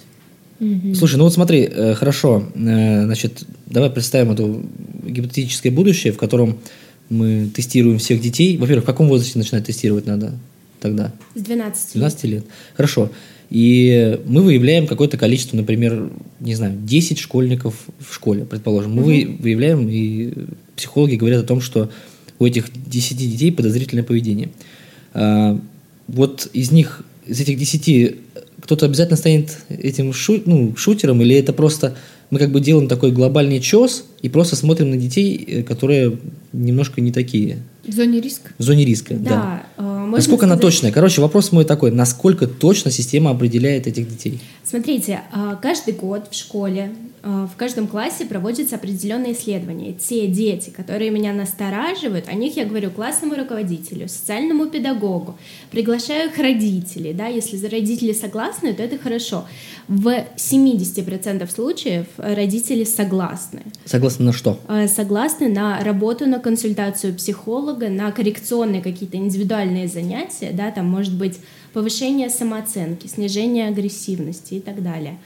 [0.59, 0.95] Мгм.
[0.95, 4.61] Слушай, ну вот смотри, э, хорошо, э, значит, давай представим это
[5.05, 6.59] гипотетическое будущее, в котором
[7.09, 8.57] мы тестируем всех детей.
[8.57, 10.33] Во-первых, в каком возрасте начинать тестировать надо
[10.85, 11.11] тогда?
[11.35, 12.45] С 12 С 12 лет.
[12.75, 13.09] Хорошо.
[13.49, 18.91] И мы выявляем какое-то количество, например, не знаю, 10 школьников в школе, предположим.
[18.93, 20.33] Мы вы- выявляем, и
[20.75, 21.89] психологи говорят о том, что
[22.39, 24.49] у этих 10 детей подозрительное поведение.
[25.13, 25.59] А,
[26.07, 28.15] Вот из них, из этих 10,
[28.61, 31.95] кто-то обязательно станет этим шу- ну, шутером, или это просто
[32.29, 36.17] мы как бы делаем такой глобальный чес и просто смотрим на детей, э, которые
[36.53, 38.51] немножко не такие, В зоне риска.
[38.57, 39.13] в зоне риска.
[39.15, 39.29] да.
[39.29, 39.63] Да.
[39.83, 40.91] э, Насколько она сказать- точная?
[40.91, 41.91] Короче, вопрос мой такой.
[41.91, 44.39] Насколько точно система определяет этих детей?
[44.75, 46.91] Смотрите, а, каждый год в школе,
[47.23, 49.93] а, в каждом классе проводятся определенные исследования.
[49.93, 55.37] Те дети, которые меня настораживают, о них я говорю классному руководителю, социальному педагогу,
[55.71, 57.13] приглашаю их родителей.
[57.13, 59.45] Да, если родители согласны, то это хорошо.
[59.87, 63.61] В 70% случаев родители согласны.
[63.85, 64.59] Согласно на что?
[64.67, 71.13] Э, согласны на работу, на консультацию психолога, на коррекционные какие-то индивидуальные занятия, да, там может
[71.13, 71.39] быть
[71.75, 75.17] повышение самооценки, снижение агрессивности и так далее.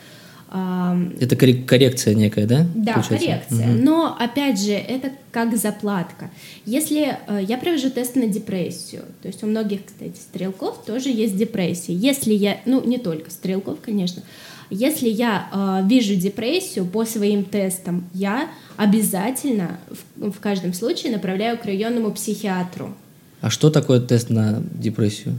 [0.49, 2.65] Это коррек- коррекция некая, да?
[2.73, 3.27] да, получается?
[3.27, 3.67] коррекция.
[3.67, 3.83] Мгм.
[3.85, 6.31] Но опять же, это как заплатка.
[6.65, 11.38] Если э, я провожу тест на депрессию, то есть у многих, кстати, стрелков тоже есть
[11.38, 11.93] депрессия.
[11.93, 14.23] Если я, ну не только стрелков, конечно,
[14.71, 19.79] если я э, вижу депрессию по своим тестам, я обязательно
[20.15, 22.95] в, в каждом случае направляю к районному психиатру.
[23.41, 25.38] А что такое тест на депрессию?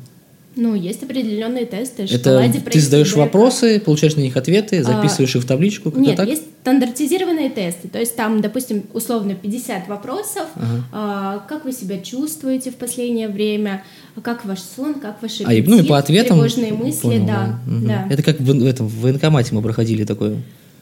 [0.56, 2.02] Ну, есть определенные тесты.
[2.02, 3.18] Это ты задаешь ДРК.
[3.18, 6.28] вопросы, получаешь на них ответы, записываешь их в табличку, как-то Нет, так?
[6.28, 7.88] есть стандартизированные тесты.
[7.88, 10.46] То есть там, допустим, условно 50 вопросов.
[10.56, 10.84] Ага.
[10.92, 13.84] А, как вы себя чувствуете в последнее время?
[14.22, 14.94] Как ваш сон?
[14.94, 15.68] Как ваш А, и- аппетит?
[15.68, 16.36] ну и по ответам.
[16.38, 17.60] Тревожные мысли, понял, да.
[17.66, 17.86] Мгм.
[17.86, 18.06] да.
[18.10, 20.36] Это как в, этом в военкомате мы проходили такое.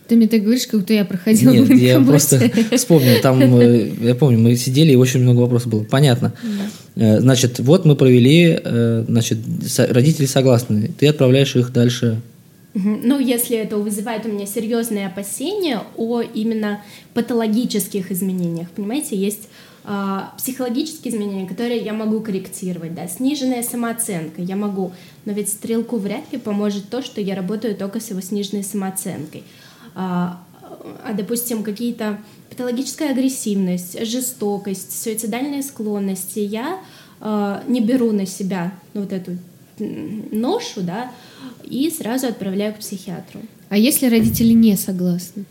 [0.08, 4.14] Ты мне так говоришь, как будто я проходила Нет, я просто вспомнил, там, э, я
[4.14, 5.84] помню, мы сидели, и очень много вопросов было.
[5.84, 6.32] Понятно.
[6.96, 9.38] Э, Значит, вот мы провели, э, значит,
[9.76, 12.22] родители согласны, ты отправляешь их дальше.
[12.74, 16.80] Ну, если это вызывает у меня серьезные опасения о именно
[17.12, 19.48] патологических изменениях, понимаете, есть
[19.84, 24.92] а, психологические изменения, которые я могу корректировать, да, сниженная самооценка, я могу,
[25.24, 29.44] но ведь стрелку вряд ли поможет то, что я работаю только с его сниженной самооценкой.
[30.00, 30.40] А,
[31.04, 32.18] а допустим, какие-то
[32.50, 36.78] патологическая агрессивность, жестокость, суицидальные склонности, я
[37.20, 39.38] э, не беру на себя вот эту
[39.80, 41.10] ношу, да,
[41.64, 43.40] и сразу отправляю к психиатру.
[43.70, 45.44] А если родители не согласны?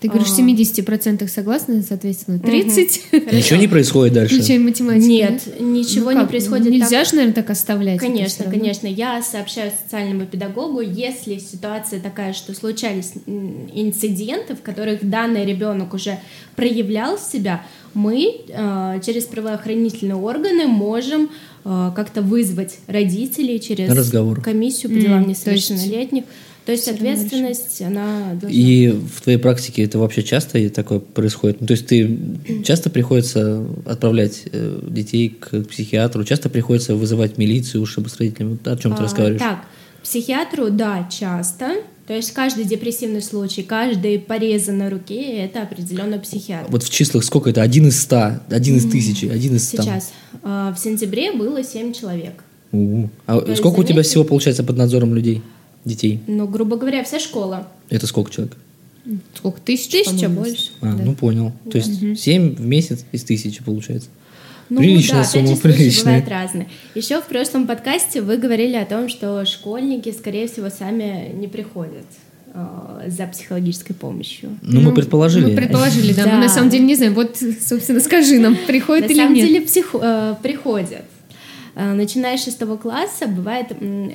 [0.00, 3.00] Ты говоришь, в 70% согласны, соответственно, 30%.
[3.12, 3.36] Угу.
[3.36, 4.36] Ничего не происходит дальше?
[4.36, 5.06] Включаем математику.
[5.06, 6.70] Нет, ничего ну, не происходит.
[6.70, 8.00] Нельзя же, наверное, так оставлять.
[8.00, 8.86] Конечно, конечно.
[8.86, 16.18] Я сообщаю социальному педагогу, если ситуация такая, что случались инциденты, в которых данный ребенок уже
[16.56, 21.30] проявлял себя, мы э, через правоохранительные органы можем
[21.64, 24.40] э, как-то вызвать родителей через Разговор.
[24.40, 26.22] комиссию по делам mm, несовершеннолетних.
[26.22, 26.32] Есть
[26.66, 28.50] то есть ответственность, она должна...
[28.50, 31.60] И в твоей практике это вообще часто такое происходит?
[31.60, 32.18] Ну, то есть ты
[32.64, 38.58] часто приходится отправлять э, детей к психиатру, часто приходится вызывать милицию, чтобы с родителями...
[38.64, 39.40] О чем ты а, разговариваешь?
[39.40, 39.64] Так,
[40.02, 41.82] психиатру, да, часто.
[42.06, 46.70] То есть каждый депрессивный случай, каждый порезы на руке– это определенно психиатр.
[46.70, 47.62] Вот в числах сколько это?
[47.62, 49.82] Один из ста, один из тысячи, один из ста?
[49.82, 50.12] Сейчас.
[50.42, 52.42] А, в сентябре было семь человек.
[52.72, 53.08] У-у.
[53.26, 55.42] А То сколько у тебя всего получается под надзором людей?
[55.84, 56.20] Детей?
[56.26, 57.68] Ну, грубо говоря, вся школа.
[57.88, 58.56] Это сколько человек?
[59.34, 59.60] Сколько?
[59.60, 59.90] Тысяч?
[59.90, 60.70] Тысяча больше.
[60.80, 61.02] А, да.
[61.02, 61.52] ну понял.
[61.70, 62.14] То есть угу.
[62.14, 64.08] 7 в месяц из тысячи получается.
[64.68, 66.04] Ну, приличная да, сумма, приличная.
[66.04, 66.68] бывают разные.
[66.94, 72.06] Еще в прошлом подкасте вы говорили о том, что школьники, скорее всего, сами не приходят
[72.54, 74.50] э, за психологической помощью.
[74.62, 75.46] Ну, мы предположили.
[75.46, 76.24] Мы предположили, да.
[76.24, 76.34] да.
[76.34, 77.14] Мы на самом деле не знаем.
[77.14, 79.28] Вот, собственно, скажи нам, приходят или нет.
[79.30, 79.66] На самом деле
[80.02, 81.04] э, приходят.
[81.80, 83.68] Э, начиная с шестого класса, бывает,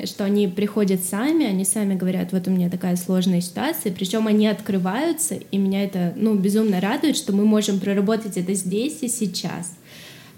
[0.08, 4.47] что они приходят сами, они сами говорят, вот у меня такая сложная ситуация, причем они
[4.47, 9.73] открываются, и меня это, ну, безумно радует, что мы можем проработать это здесь и сейчас.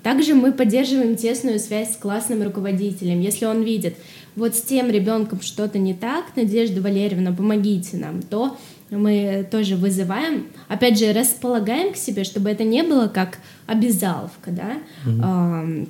[0.03, 3.19] Также мы поддерживаем тесную связь с классным руководителем.
[3.19, 3.97] Если он видит,
[4.37, 8.55] вот с тем ребенком что-то не так, Надежда Валерьевна, помогите нам, то
[8.89, 14.77] мы тоже вызываем, опять же, располагаем к себе, чтобы это не было как обязаловка, да,
[15.05, 15.87] угу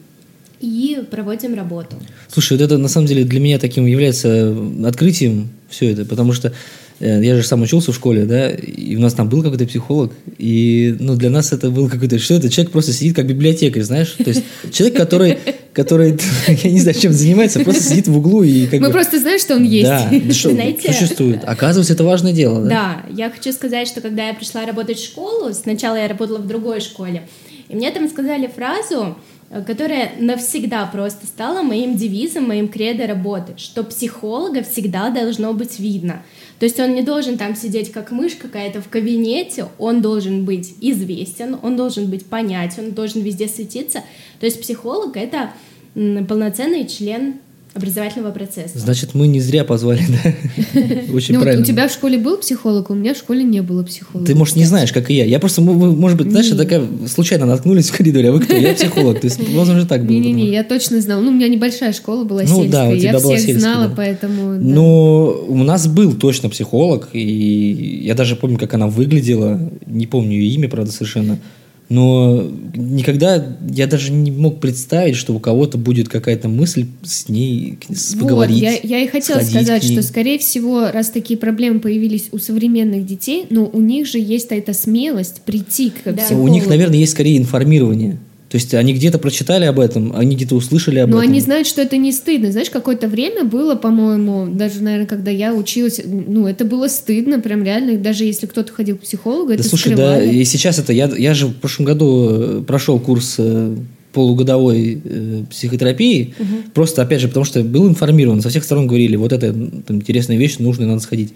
[0.59, 1.97] и проводим работу.
[2.27, 6.53] Слушай, вот это на самом деле для меня таким является открытием все это, потому что
[6.99, 10.13] э, я же сам учился в школе, да, и у нас там был какой-то психолог,
[10.37, 14.11] и, ну, для нас это был какой-то, что это, человек просто сидит как библиотекарь, знаешь,
[14.11, 15.37] то есть человек, который,
[15.73, 16.17] который,
[16.47, 18.93] я не знаю, чем занимается, просто сидит в углу и как Мы бы...
[18.93, 19.87] просто знаем, что он есть.
[19.87, 21.41] Да, что Знаете, существует.
[21.45, 22.69] Оказывается, это важное дело, да?
[22.69, 26.47] Да, я хочу сказать, что когда я пришла работать в школу, сначала я работала в
[26.47, 27.27] другой школе,
[27.69, 29.17] и мне там сказали фразу,
[29.65, 36.23] которая навсегда просто стала моим девизом, моим кредо работы, что психолога всегда должно быть видно.
[36.59, 40.75] То есть он не должен там сидеть как мышь какая-то в кабинете, он должен быть
[40.81, 44.03] известен, он должен быть понятен, он должен везде светиться.
[44.39, 45.51] То есть психолог— это
[45.93, 47.35] полноценный член
[47.77, 48.77] образовательного процесса.
[48.77, 50.33] Значит, мы не зря позвали, да?
[51.13, 51.63] Очень ну, правильно.
[51.63, 54.27] У тебя в школе был психолог, у меня в школе не было психолога.
[54.27, 55.25] Ты, может, не знаешь, как и я.
[55.25, 58.55] Я просто, может быть, знаешь, такая случайно наткнулись в коридоре, а вы кто?
[58.55, 59.21] Я психолог.
[59.21, 60.11] То есть, возможно, так было.
[60.11, 61.21] Не-не-не, я точно знала.
[61.21, 62.69] Ну, у меня небольшая школа была ну, сельская.
[62.69, 63.93] Да, у тебя я была всех сельская, знала, да.
[63.95, 64.55] поэтому...
[64.55, 64.61] Да.
[64.61, 69.71] Но у нас был точно психолог, и я даже помню, как она выглядела.
[69.85, 71.39] Не помню ее имя, правда, совершенно
[71.89, 72.45] но
[72.75, 78.13] никогда я даже не мог представить, что у кого-то будет какая-то мысль с ней с,
[78.13, 78.61] вот, поговорить.
[78.61, 83.45] Я, я и хотела сказать, что, скорее всего, раз такие проблемы появились у современных детей,
[83.49, 86.13] ну, у них же есть эта смелость прийти к да.
[86.13, 86.43] психологу.
[86.43, 88.17] У них, наверное, есть скорее информирование.
[88.49, 91.25] То есть они где-то прочитали об этом, они где-то услышали об Но этом.
[91.25, 92.51] Но они знают, что это не стыдно.
[92.51, 97.63] Знаешь, какое-то время было, по-моему, даже, наверное, когда я училась, ну, это было стыдно, прям
[97.63, 97.97] реально.
[97.97, 100.25] Даже если кто-то ходил к психологу, да это слушай, скрывали.
[100.25, 100.93] да, и сейчас это...
[100.93, 103.75] Я, я же в прошлом году э, прошел курс э,
[104.17, 106.47] полугодовой э, психотерапии, угу.
[106.73, 110.37] просто, опять же, потому что был информирован, со всех сторон говорили, вот это там, интересная
[110.37, 111.33] вещь, нужно, надо сходить.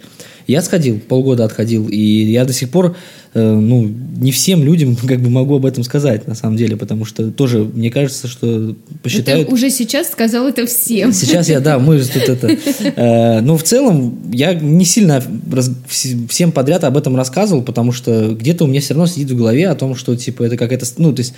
[0.48, 2.96] Я сходил, полгода отходил, и я до сих пор,
[3.36, 7.06] э, ну, не всем людям как бы могу об этом сказать, на самом деле, потому
[7.06, 9.48] что тоже, мне кажется, что посчитают...
[9.48, 11.13] Ты уже сейчас сказал это всем.
[11.13, 12.58] Сейчас я, да, мы тут это...
[12.96, 18.30] Э, но в целом я не сильно раз, всем подряд об этом рассказывал, потому что
[18.34, 20.88] где-то у меня все равно сидит в голове о том, что, типа, это какая-то...
[20.98, 21.34] Ну, то есть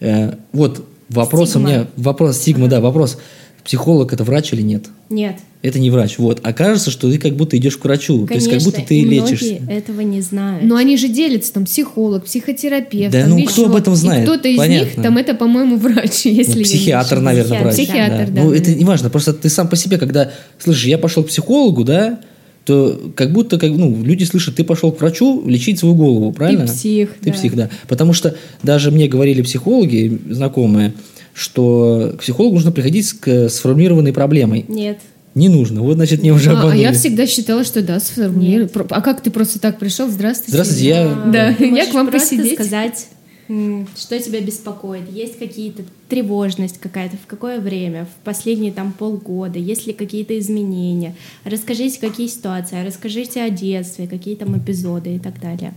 [0.00, 1.64] Э, вот вопрос стигма.
[1.64, 3.18] у меня, вопрос стигма, да, вопрос.
[3.64, 4.86] Психолог это врач или нет?
[5.10, 5.36] Нет.
[5.60, 6.18] Это не врач.
[6.18, 6.38] Вот.
[6.44, 8.24] А кажется, что ты как будто идешь к врачу.
[8.24, 9.58] Конечно, то есть как будто ты и лечишься.
[9.68, 10.62] этого не знают.
[10.62, 13.12] Но они же делятся, там, психолог, психотерапевт.
[13.12, 14.28] Да, там, ну кто об этом знает?
[14.28, 17.74] Кто-то из них, там, это, по-моему, врач, если ну, Психиатр, наверное, психиатр, врач.
[17.74, 18.32] Психиатр, да.
[18.32, 18.42] да.
[18.42, 19.10] Ну, это не важно.
[19.10, 22.20] Просто ты сам по себе, когда, слышишь, я пошел к психологу, да,
[22.66, 26.66] то как будто как, ну, люди слышат, ты пошел к врачу лечить свою голову, правильно?
[26.66, 27.32] Ты псих, Ты да.
[27.32, 27.70] псих, да.
[27.88, 30.92] Потому что даже мне говорили психологи, знакомые,
[31.32, 34.64] что к психологу нужно приходить с к сформированной проблемой.
[34.68, 34.98] Нет.
[35.34, 35.82] Не нужно.
[35.82, 36.80] Вот, значит, мне уже А, а обманули.
[36.80, 38.68] я всегда считала, что да, сформулирую.
[38.70, 40.08] Про- А как ты просто так пришел?
[40.08, 40.52] Здравствуйте.
[40.52, 41.02] Здравствуйте, я...
[41.04, 42.54] А, Да, я к вам посидеть.
[42.54, 43.06] сказать,
[43.48, 45.10] что тебя беспокоит.
[45.10, 51.14] Есть какие-то тревожность какая-то, в какое время, в последние там полгода, есть ли какие-то изменения.
[51.44, 55.74] Расскажите, какие ситуации, расскажите о детстве, какие там эпизоды и так далее.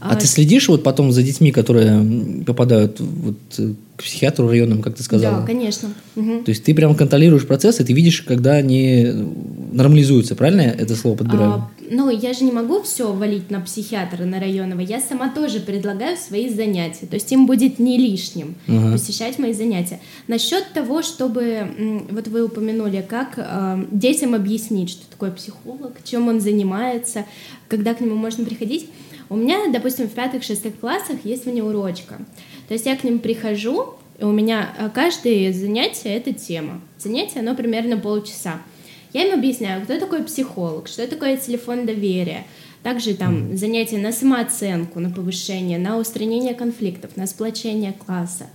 [0.00, 4.96] А ты следишь вот потом за детьми, которые попадают вот э, к психиатру районным, как
[4.96, 5.40] ты сказала?
[5.40, 5.90] Да, конечно.
[6.16, 6.42] Мгм.
[6.42, 9.06] То есть ты прям контролируешь процесс, и ты видишь, когда они
[9.72, 11.52] нормализуются, правильно я это слово подбираю?
[11.52, 14.80] А, ну, я же не могу все валить на психиатра, на районного.
[14.80, 17.06] Я сама тоже предлагаю свои занятия.
[17.06, 18.92] То есть им будет не лишним Ага.
[18.92, 20.00] посещать мои занятия.
[20.28, 26.40] Насчет того, чтобы, вот вы упомянули, как э, детям объяснить, что такое психолог, чем он
[26.40, 27.24] занимается,
[27.68, 28.88] когда к нему можно приходить.
[29.28, 32.18] У меня, допустим, в пятых-шестых классах есть внеурочка.
[32.68, 36.80] То есть я к ним прихожу, и у меня э, каждое занятие— это тема.
[36.98, 38.60] Занятие, оно примерно полчаса.
[39.12, 42.46] Я им объясняю, кто такой психолог, что такое телефон доверия.
[42.82, 48.46] Также там занятия на самооценку, на повышение, на устранение конфликтов, на сплочение класса.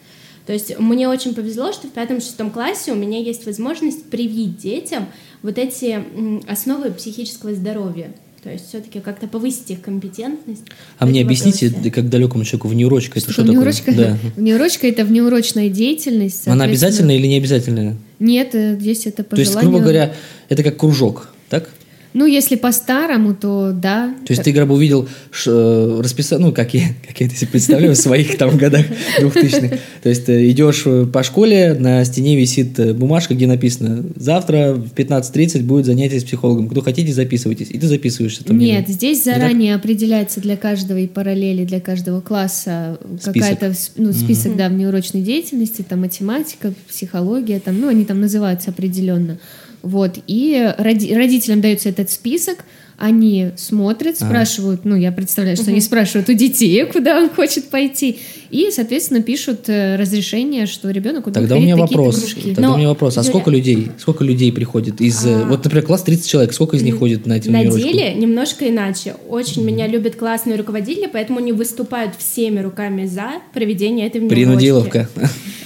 [0.46, 5.08] То есть мне очень повезло, что в пятом-шестом классе у меня есть возможность привить детям
[5.44, 6.04] вот эти
[6.50, 8.14] основы психического здоровья.
[8.44, 10.64] То есть все-таки как-то повысить их компетентность.
[11.00, 11.92] А мне объясните, вопросе.
[11.92, 13.84] как далекому человеку, внеурочка, это что, такое такое?
[13.84, 13.92] внеурочка?
[13.94, 14.18] Да.
[14.42, 16.48] Внеурочка– это внеурочная деятельность.
[16.48, 17.98] Она обязательная или не обязательная?
[18.20, 20.14] Нет, э, здесь это по То есть, грубо говоря,
[20.50, 21.70] это как кружок, так?
[22.18, 24.12] Ну, если по-старому, то да.
[24.26, 25.08] То есть ты, грубо увидел
[25.46, 28.88] э, расписание, ну, как я, как я это себе представляю, в своих там годах
[29.20, 29.74] двухтысячных.
[30.02, 34.74] То есть ты идешь э, по школе, на стене висит э, бумажка, где написано «Завтра
[34.74, 36.70] в 15.30 будет занятие с психологом.
[36.70, 37.70] Кто хотите, записывайтесь».
[37.70, 38.58] И ты записываешься там.
[38.58, 44.70] Нет, здесь заранее определяется для каждого и параллели для каждого класса какая-то ну, список да,
[44.70, 49.38] внеурочной деятельности, там математика, психология, там, ну, они там называются определенно.
[49.84, 50.18] Вот.
[50.28, 52.58] И роди- родителям дается этот список,
[53.00, 54.26] они смотрят, А.
[54.26, 58.18] спрашивают, ну, я представляю, что они спрашивают у детей, куда он хочет пойти,
[58.50, 62.18] и, соответственно, пишут э, разрешение, что ребенок будет Тогда у меня вопрос.
[62.20, 62.56] кружки.
[62.56, 63.16] Тогда Но, у меня вопрос.
[63.18, 63.92] А Юля- сколько людей?
[64.00, 65.24] Сколько людей приходит из...
[65.28, 65.46] э, А.
[65.48, 66.54] Вот, например, класс 30 человек.
[66.54, 69.14] Сколько из них ходит на эти На деле немножко иначе.
[69.30, 74.44] Очень меня любят классные руководители, поэтому они выступают всеми руками за проведение этой внеурочки.
[74.44, 75.10] Принудиловка.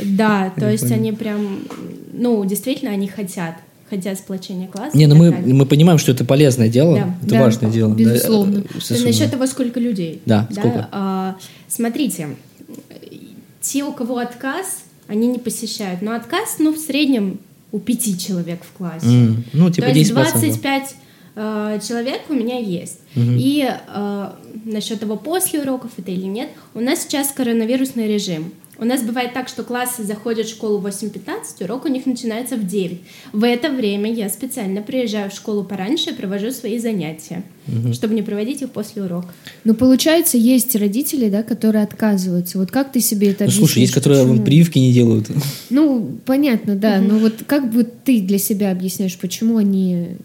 [0.04, 1.60] Да, то есть они прям,
[2.12, 3.56] ну, действительно, они хотят,
[3.92, 4.98] хотят сплочения класса.
[4.98, 5.54] Не, и ну мы, далее.
[5.54, 6.96] мы понимаем, что это полезное дело.
[6.96, 7.16] Да.
[7.22, 7.94] Это Да, важное дело.
[7.94, 8.64] да, безусловно.
[8.80, 9.12] совершенно.
[9.12, 10.22] Насчет того, сколько людей.
[10.26, 10.88] Да, сколько?
[10.92, 11.36] а,
[11.68, 12.30] смотрите,
[13.62, 16.02] те, у кого отказ, они не посещают.
[16.02, 17.40] Но отказ, ну, в среднем
[17.72, 19.06] у пяти человек в классе.
[19.08, 20.14] М, Ну, типа То есть 10%.
[20.14, 20.96] 25
[21.36, 23.00] э, человек у меня есть.
[23.16, 24.30] И э,
[24.66, 28.52] насчет того, после уроков это или нет, у нас сейчас коронавирусный режим.
[28.82, 32.56] У нас бывает так, что классы заходят в школу в 8.15, урок у них начинается
[32.56, 33.00] в 9.
[33.32, 37.44] В это время я специально приезжаю в школу пораньше и провожу свои занятия,
[37.94, 39.28] чтобы не проводить их после урока.
[39.66, 42.58] Ну, получается, есть родители, да, которые отказываются.
[42.58, 44.04] Вот как ты себе это Ну, слушай, есть, объяснишь?
[44.04, 44.46] которые Почему?
[44.46, 45.28] прививки не делают.
[45.70, 47.00] Ну, понятно, да.
[47.00, 50.18] Но вот как бы ты для себя объясняешь, почему они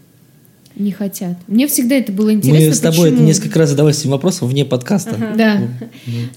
[0.76, 1.36] не хотят?
[1.48, 2.68] Мне всегда это было интересно.
[2.68, 3.28] Мы с тобой это почему.
[3.28, 5.16] несколько раз задавались этим вопросом вне подкаста.
[5.36, 5.60] Да.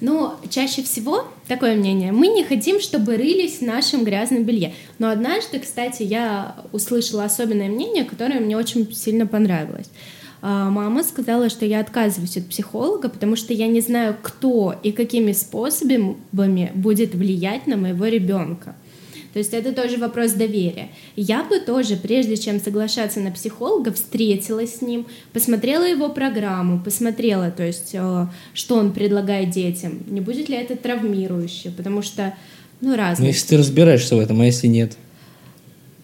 [0.02, 2.12] Но чаще всего такое мнение.
[2.12, 4.74] Мы не хотим, чтобы рылись в нашем грязном белье.
[4.98, 9.88] Но однажды, кстати, я услышала особенное мнение, которое мне очень сильно понравилось.
[10.42, 14.92] А, Мама сказала, что я отказываюсь от психолога, потому что я не знаю, кто и
[14.92, 18.76] какими способами будет влиять на моего ребенка.
[19.34, 20.90] То есть это тоже вопрос доверия.
[21.16, 27.52] Я бы тоже, прежде чем соглашаться на психолога, встретилась с ним, посмотрела его программу, посмотрела,
[27.52, 32.34] то есть, э, что он предлагает детям, не будет ли это травмирующе, потому что,
[32.82, 33.30] ну, Ну, разные.
[33.30, 34.98] если ты разбираешься в этом, а если нет?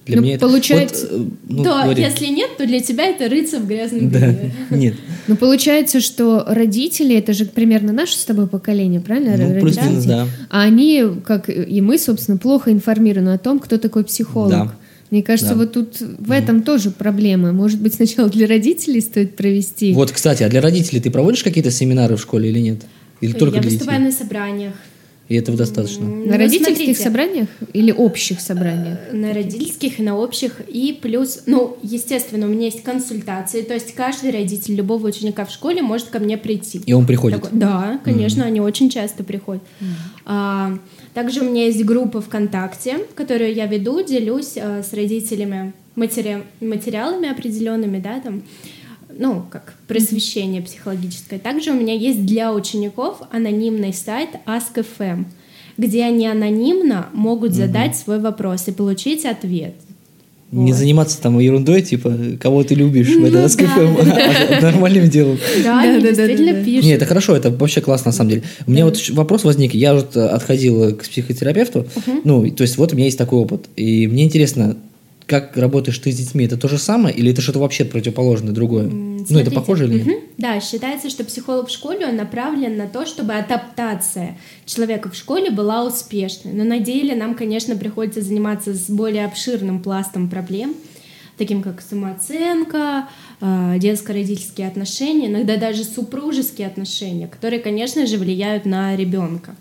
[0.05, 0.45] Для Ну, меня это...
[0.47, 2.03] получается- Вот, э, ну, то говори.
[2.03, 4.51] если нет, то для тебя это рыться в грязном Да, белье.
[4.69, 4.93] нет.
[5.27, 9.35] Ну, получается, что родители, это же примерно наше с тобой поколение, правильно?
[9.35, 10.07] Ну, Родители.
[10.07, 10.27] да.
[10.51, 14.51] А они, как и мы, собственно, плохо информированы о том, кто такой психолог.
[14.51, 14.75] Да.
[15.09, 15.59] Мне кажется, Да.
[15.59, 17.51] вот тут в этом тоже проблема.
[17.51, 19.93] Может быть, сначала для родителей стоит провести.
[19.93, 22.81] Вот, кстати, а для родителей ты проводишь какие-то семинары в школе или нет?
[23.21, 24.11] Или только я для выступаю детей?
[24.11, 24.73] на собраниях.
[25.27, 26.03] И этого достаточно?
[26.03, 28.99] М, На ну, родительских смотрите, собраниях или общих собраниях?
[29.11, 30.61] На родительских и на общих.
[30.67, 33.61] И плюс, ну, естественно, у меня есть консультации.
[33.61, 36.81] То есть каждый родитель любого ученика в школе может ко мне прийти.
[36.85, 37.41] И он приходит?
[37.41, 39.63] Такой- да, конечно, они очень часто приходят.
[40.25, 40.77] А,
[41.13, 47.29] также у меня есть группа ВКонтакте, которую я веду, делюсь а, с родителями матери- материалами
[47.29, 48.43] определенными, да, там.
[49.17, 51.39] Ну, как просвещение психологическое.
[51.39, 55.25] Также у меня есть для учеников анонимный сайт Ask.fm,
[55.77, 59.73] где они анонимно могут задать свой вопрос и получить ответ.
[60.51, 60.79] Не Вот.
[60.79, 65.09] заниматься там ерундой, типа, кого ты любишь в Ну этом да, СКФМ, да, а нормальным
[65.09, 65.37] делом.
[65.63, 66.27] Да, они Да-да-да-да-да.
[66.27, 66.85] действительно пишут.
[66.85, 68.43] Не, это хорошо, это вообще классно на самом деле.
[68.67, 71.87] У меня вот вопрос возник, я вот э, отходил к психотерапевту,
[72.23, 74.77] ну, то есть вот у меня есть такой опыт, и мне интересно,
[75.27, 78.85] как работаешь ты с детьми, это то же самое или это что-то вообще противоположное, другое?
[78.85, 80.05] М, Ну, это смотрите, похоже или нет?
[80.07, 80.15] мгм.
[80.37, 85.49] Да, считается, что психолог в школе, он направлен на то, чтобы адаптация человека в школе
[85.49, 86.53] была успешной.
[86.53, 90.75] Но на деле нам, конечно, приходится заниматься с более обширным пластом проблем,
[91.37, 93.07] таким как самооценка,
[93.41, 99.55] э, детско-родительские отношения, иногда даже супружеские отношения, которые, конечно же, влияют на ребенка.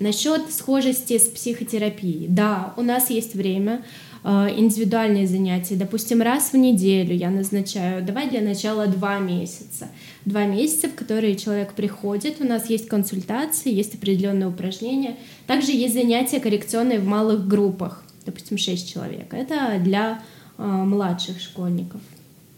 [0.00, 2.26] Насчет схожести с психотерапией.
[2.28, 3.84] Да, у нас есть время,
[4.26, 5.76] а, индивидуальные занятия.
[5.76, 9.88] Допустим, раз в неделю я назначаю, давай для начала два месяца.
[10.24, 15.16] Два месяца, в которые человек приходит, у нас есть консультации, есть определенные упражнения.
[15.46, 19.32] Также есть занятия коррекционные в малых группах, допустим, 6 человек.
[19.34, 20.22] Это для
[20.56, 22.00] а, младших школьников.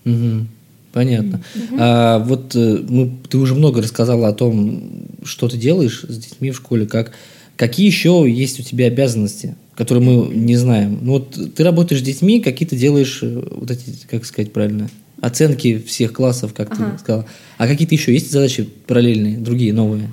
[0.05, 0.49] Мгм.
[0.97, 1.43] Понятно.
[1.79, 6.57] А вот мы, ты уже много рассказала о том, что ты делаешь с детьми в
[6.57, 7.13] школе, как
[7.57, 10.99] какие еще есть у тебя обязанности, которые мы не знаем.
[11.03, 14.89] Ну вот ты работаешь с детьми, какие ты делаешь э, вот эти, как сказать правильно,
[15.21, 16.93] оценки всех классов, как Ага.
[16.93, 17.27] ты сказала.
[17.59, 20.11] А какие-то еще есть задачи параллельные, другие, новые?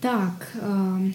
[0.00, 1.12] Так, эм,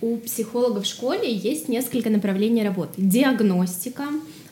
[0.00, 2.92] у психолога в школе есть несколько направлений работы.
[2.96, 4.04] Диагностика,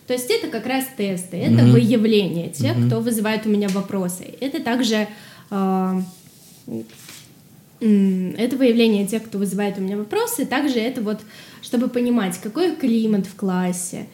[0.08, 1.72] то есть это как раз тесты, это Мгм.
[1.72, 4.24] выявление тех, кто вызывает у меня вопросы.
[4.40, 5.06] Это также
[5.50, 6.02] э,
[7.80, 11.20] это выявление тех, кто вызывает у меня вопросы, также это вот,
[11.62, 14.06] чтобы понимать, какой климат в классе.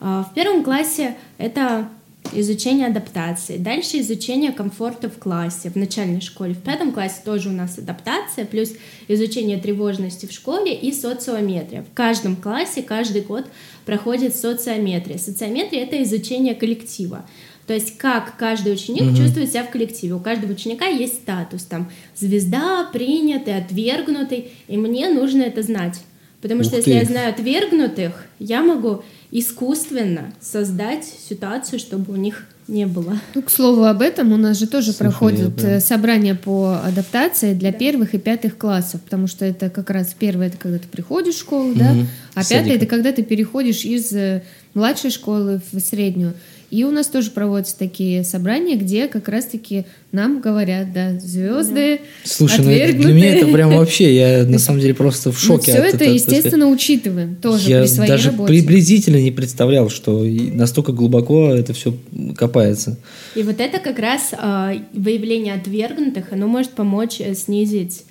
[0.00, 1.88] А, В первом классе это
[2.32, 6.54] изучение адаптации, дальше изучение комфорта в классе, в начальной школе.
[6.54, 8.72] В пятом классе тоже у нас адаптация, плюс
[9.08, 11.82] изучение тревожности в школе и социометрия.
[11.82, 13.46] В каждом классе каждый год
[13.84, 15.18] проходит социометрия.
[15.18, 17.24] Социометрия— это изучение коллектива.
[17.66, 20.14] То есть как каждый ученик чувствует себя в коллективе.
[20.14, 26.00] У каждого ученика есть статус, там звезда, принятый, отвергнутый, и мне нужно это знать.
[26.42, 26.98] Потому Ух что если ты.
[26.98, 33.18] я знаю отвергнутых, я могу искусственно создать ситуацию, чтобы у них не было.
[33.34, 35.70] Ну, к слову об этом, у нас же тоже Слушай, проходят я, да.
[35.76, 40.48] э, собрания по адаптации для первых и пятых классов, потому что это как раз первое,
[40.48, 42.08] это когда ты приходишь в школу, да, Мгм.
[42.34, 44.42] а С пятое это когда ты переходишь из э,
[44.74, 46.34] младшей школы в среднюю.
[46.70, 52.64] И у нас тоже проводятся такие собрания, где как раз-таки нам говорят, да, звезды, Слушай,
[52.64, 55.72] ну это- для меня это прям вообще, я на самом деле просто в шоке.
[55.72, 58.48] все от это, естественно, учитываем тоже я при своей даже работе.
[58.48, 61.96] приблизительно не представлял, что и настолько глубоко это все
[62.36, 62.98] копается.
[63.36, 68.04] И вот это как раз а, выявление отвергнутых, оно может помочь э, снизить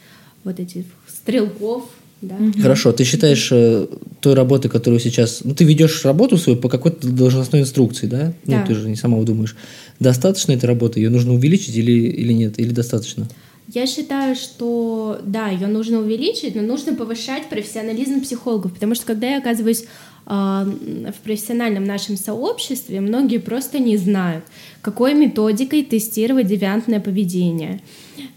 [0.43, 1.83] вот этих стрелков,
[2.21, 2.35] да.
[2.61, 3.87] Хорошо, ты считаешь э,
[4.19, 5.41] той работы, которую сейчас...
[5.43, 8.33] Ну, ты ведешь работу свою по какой-то должностной инструкции, да?
[8.45, 8.59] Да.
[8.59, 9.55] Ну, ты же не сама думаешь.
[9.99, 10.99] Достаточно этой работы?
[10.99, 12.57] Ее нужно увеличить или, или нет?
[12.59, 13.27] Или достаточно?
[13.67, 19.27] Я считаю, что да, ее нужно увеличить, но нужно повышать профессионализм психологов, потому что когда
[19.27, 19.85] я оказываюсь
[20.27, 24.43] а, в профессиональном нашем сообществе, многие просто не знают,
[24.81, 27.81] какой методикой тестировать девиантное поведение.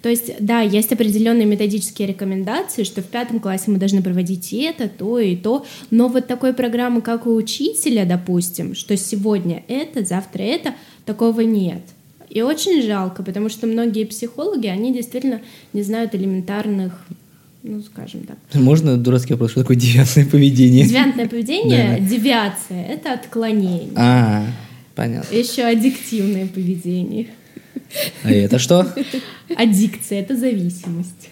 [0.03, 4.62] То есть, да, есть определенные методические рекомендации, что в пятом классе мы должны проводить и
[4.62, 10.05] это, то и то, но вот такой программы, как у учителя, допустим, что сегодня это,
[10.05, 10.74] завтра это,
[11.07, 11.83] такого нет.
[12.31, 15.41] И очень жалко, потому что многие психологи, они действительно
[15.72, 16.93] не знают элементарных,
[17.62, 18.37] ну, скажем так.
[18.55, 20.87] Можно дурацкий вопрос, что такое девиантное поведение?
[20.87, 23.93] Девиантное поведение, девиация— это отклонение.
[23.97, 24.47] А,
[24.95, 25.35] понятно.
[25.35, 27.29] Еще аддиктивное поведение.
[28.22, 28.87] А это что?
[29.57, 31.31] Аддикция— это зависимость.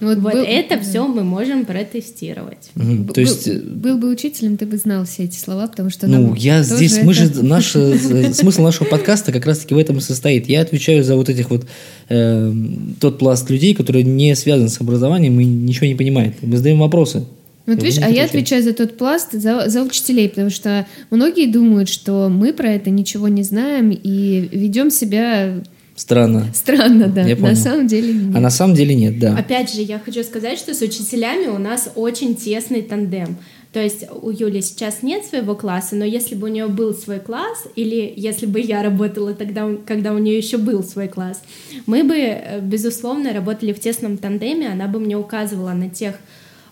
[0.00, 2.70] Вот Вот был- это все мы можем протестировать.
[2.74, 3.04] мгм.
[3.04, 3.46] Б- То есть...
[3.46, 6.62] был, э, был бы учителем, ты бы знал все эти слова, потому что Ну, я
[6.62, 10.48] здесь, мы это- же, наш э, смысл нашего подкаста как раз-таки в этом и состоит.
[10.48, 11.66] Я отвечаю за вот этих вот,
[12.08, 12.52] э,
[13.00, 16.36] тот пласт людей, которые не связаны с образованием и ничего не понимают.
[16.42, 17.24] Мы задаем вопросы.
[17.66, 21.90] Вот видишь, а я отвечаю за тот пласт, за, за учителей, потому что многие думают,
[21.90, 25.62] что мы про это ничего не знаем и ведем себя
[25.98, 26.46] Странно.
[26.54, 27.22] странно, да.
[27.22, 27.56] Я На понял.
[27.56, 28.36] самом деле нет.
[28.36, 29.36] А на самом деле нет, да.
[29.36, 33.36] Опять же, я хочу сказать, что с учителями у нас очень тесный тандем.
[33.72, 37.18] То есть у Юли сейчас нет своего класса, но если бы у нее был свой
[37.18, 41.42] класс, или если бы я работала тогда, когда у нее еще был свой класс,
[41.84, 46.14] мы бы, э, безусловно, работали в тесном тандеме, она бы мне указывала на тех,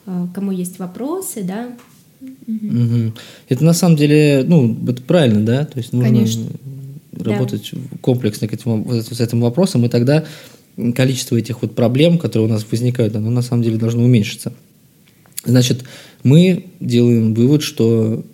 [0.07, 1.69] э, кому есть вопросы, да.
[2.47, 3.15] Мгм.
[3.49, 5.65] Это на самом деле, ну, это правильно, да?
[5.65, 6.47] То есть нужно Конечно.
[7.17, 10.25] Работать комплексно к этим, с этим вопросом, и тогда
[10.95, 14.53] количество этих вот проблем, которые у нас возникают, оно на самом деле должно уменьшиться.
[15.45, 15.85] Значит,
[16.23, 18.25] мы делаем вывод, что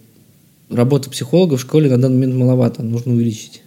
[0.71, 3.63] работа психолога в школе на данный момент маловато, нужно увеличить.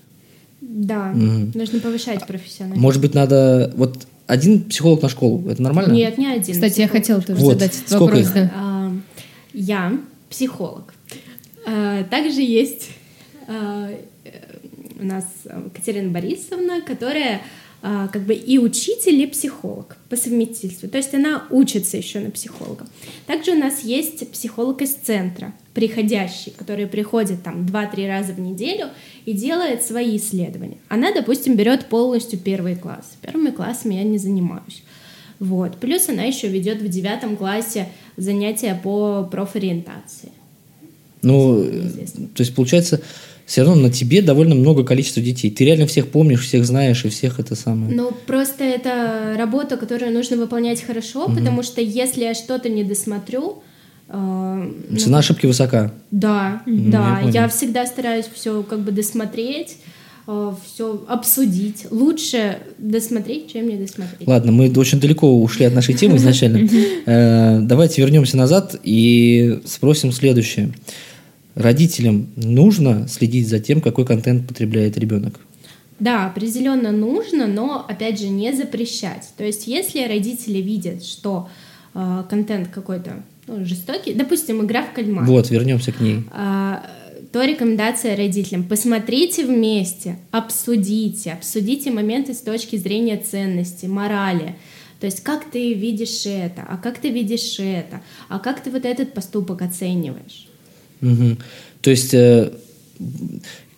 [0.62, 1.58] Да, угу.
[1.58, 2.82] нужно повышать профессионализм.
[2.82, 3.72] Может быть, надо...
[3.78, 5.94] Вот один психолог на школу, это нормально?
[5.94, 6.54] Нет, не один.
[6.56, 7.54] Кстати, я хотела тоже вот.
[7.54, 8.32] задать этот Сколько вопрос.
[8.34, 8.52] Да.
[8.56, 8.92] А,
[9.54, 10.00] я
[10.30, 10.94] психолог.
[11.68, 12.90] А, также есть
[13.48, 13.92] а,
[15.00, 15.26] у нас
[15.74, 17.42] Катерина Борисовна, которая
[17.88, 20.90] а, как бы и учитель, и психолог по совместительству.
[20.90, 22.88] То есть она учится еще на психолога.
[23.28, 28.88] Также у нас есть психолог из центра, приходящий, который приходит там 2-3 раза в неделю
[29.26, 30.78] и делает свои исследования.
[30.90, 33.18] Она, допустим, берет полностью первый класс.
[33.22, 34.82] Первыми классами я не занимаюсь.
[35.40, 35.78] Вот.
[35.78, 40.32] Плюс она еще ведет в девятом классе занятия по профориентации.
[41.22, 41.66] Ну,
[42.34, 43.02] то есть, получается,
[43.46, 45.52] все равно на тебе довольно много количества детей.
[45.52, 47.96] Ты реально всех помнишь, всех знаешь и всех это самое.
[47.96, 51.36] Ну, просто это работа, которую нужно выполнять хорошо, угу.
[51.36, 53.62] потому что если я что-то не досмотрю,
[54.08, 55.94] э, Цена ну, ошибки высока.
[56.10, 57.22] Да, mm, да.
[57.26, 59.78] Я, я всегда стараюсь все как бы досмотреть,
[60.28, 61.86] э, все обсудить.
[61.92, 64.28] Лучше досмотреть, чем не досмотреть.
[64.28, 66.68] Ладно, мы очень далеко ушли от нашей темы изначально.
[67.06, 70.72] Э, давайте вернемся назад и спросим следующее
[71.56, 75.40] родителям нужно следить за тем, какой контент потребляет ребенок?
[76.00, 79.30] Да, определенно нужно, но опять же не запрещать.
[79.38, 81.50] То есть, если родители видят, что
[81.94, 85.24] э, контент какой-то ну, жестокий, допустим, игра в кальмар.
[85.24, 86.26] Вот, вернемся к ней.
[86.34, 86.80] Э,
[87.32, 94.56] то рекомендация родителям: посмотрите вместе, обсудите, обсудите моменты с точки зрения ценности, морали.
[95.00, 98.86] То есть, как ты видишь это, а как ты видишь это, а как ты вот
[98.86, 100.48] этот поступок оцениваешь.
[101.02, 101.38] Угу.
[101.82, 102.52] То есть э,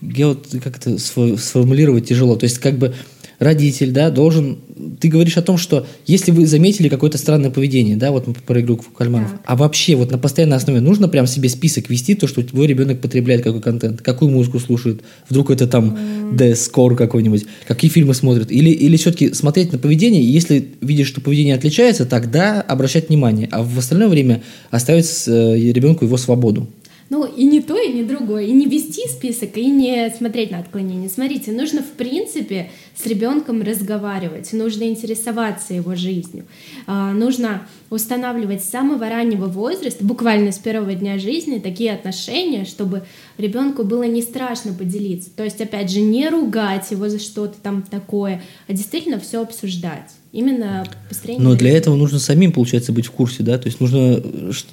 [0.01, 2.35] я вот как то сформулировать тяжело.
[2.35, 2.93] То есть как бы
[3.39, 4.57] родитель, да, должен...
[4.99, 8.77] Ты говоришь о том, что если вы заметили какое-то странное поведение, да, вот про игру
[8.77, 9.41] в кальмаров, так.
[9.45, 12.99] а вообще вот на постоянной основе нужно прям себе список вести, то, что твой ребенок
[12.99, 18.69] потребляет какой контент, какую музыку слушает, вдруг это там D-скор какой-нибудь, какие фильмы смотрят, или,
[18.69, 23.63] или все-таки смотреть на поведение, и если видишь, что поведение отличается, тогда обращать внимание, а
[23.63, 24.41] в остальное время
[24.71, 26.67] оставить э, ребенку его свободу.
[27.09, 28.45] Ну, и не то, и не другое.
[28.45, 31.07] И не вести список, и не смотреть на отклонения.
[31.09, 36.45] Смотрите, нужно, в принципе, с ребенком разговаривать, нужно интересоваться его жизнью,
[36.87, 43.03] а, нужно устанавливать с самого раннего возраста, буквально с первого дня жизни, такие отношения, чтобы
[43.37, 45.29] ребенку было не страшно поделиться.
[45.35, 50.11] То есть, опять же, не ругать его за что-то там такое, а действительно все обсуждать.
[50.37, 51.43] Именно построение.
[51.43, 53.57] Но для этого нужно самим, получается, быть в курсе, да?
[53.57, 54.21] То есть нужно,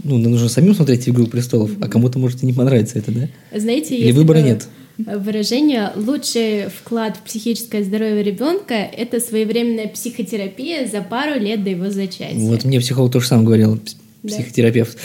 [0.03, 3.29] ну, нужно самим смотреть «Игру престолов», а кому-то может и не понравится это, да?
[3.59, 4.69] Знаете, Или выбора нет?
[4.99, 11.89] выражение «лучший вклад в психическое здоровье ребенка– это своевременная психотерапия за пару лет до его
[11.89, 12.39] зачатия».
[12.41, 13.81] Вот мне психолог тоже сам говорил,
[14.23, 14.99] психотерапевт.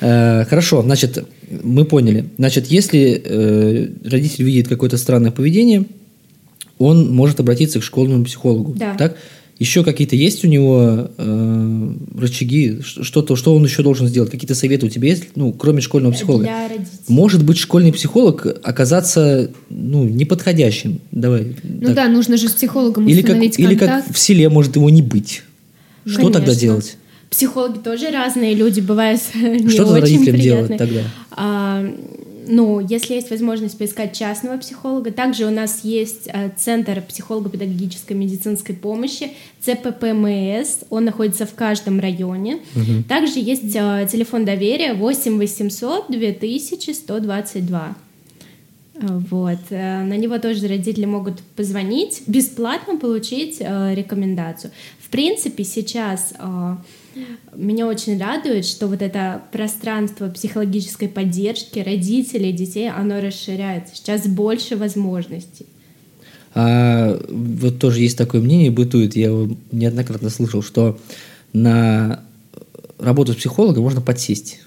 [0.00, 0.40] Да.
[0.40, 1.26] Э, хорошо, значит,
[1.62, 2.24] мы поняли.
[2.38, 5.84] Значит, если э, родитель видит какое-то странное поведение,
[6.78, 8.74] он может обратиться к школьному психологу.
[8.76, 8.94] Да.
[8.94, 9.16] Так?
[9.58, 14.30] Еще какие-то есть у него э, рычаги, что-то, что он еще должен сделать?
[14.30, 16.44] Какие-то советы у тебя есть, ну, кроме школьного психолога?
[16.44, 16.88] Для родителей.
[17.08, 21.00] Может быть, школьный психолог оказаться ну, неподходящим.
[21.10, 21.56] Давай.
[21.62, 21.94] Ну так.
[21.94, 23.82] да, нужно же с психологом или установить как, контакт.
[23.82, 25.42] Или как в селе может его не быть.
[26.04, 26.40] Что Конечно.
[26.40, 26.96] тогда делать?
[27.30, 30.42] Психологи тоже разные люди, бывают не Что очень родителям приятные.
[30.42, 31.00] делать тогда?
[31.30, 31.94] А,
[32.48, 38.74] ну, если есть возможность поискать частного психолога, также у нас есть э, Центр психолого-педагогической медицинской
[38.74, 42.60] помощи, ЦППМС, он находится в каждом районе.
[42.74, 43.04] Угу.
[43.08, 47.96] Также есть э, телефон доверия 8 800 2122.
[48.94, 49.58] Вот.
[49.70, 54.70] Э, на него тоже родители могут позвонить, бесплатно получить рекомендацию.
[55.00, 56.32] В принципе, сейчас
[57.54, 63.94] меня очень радует, что вот это пространство психологической поддержки родителей, детей, оно расширяется.
[63.96, 65.66] Сейчас больше возможностей.
[66.54, 70.98] А вот тоже есть такое мнение, бытует, я его неоднократно слышал, что
[71.52, 72.22] на
[72.98, 74.60] работу с психологом можно подсесть.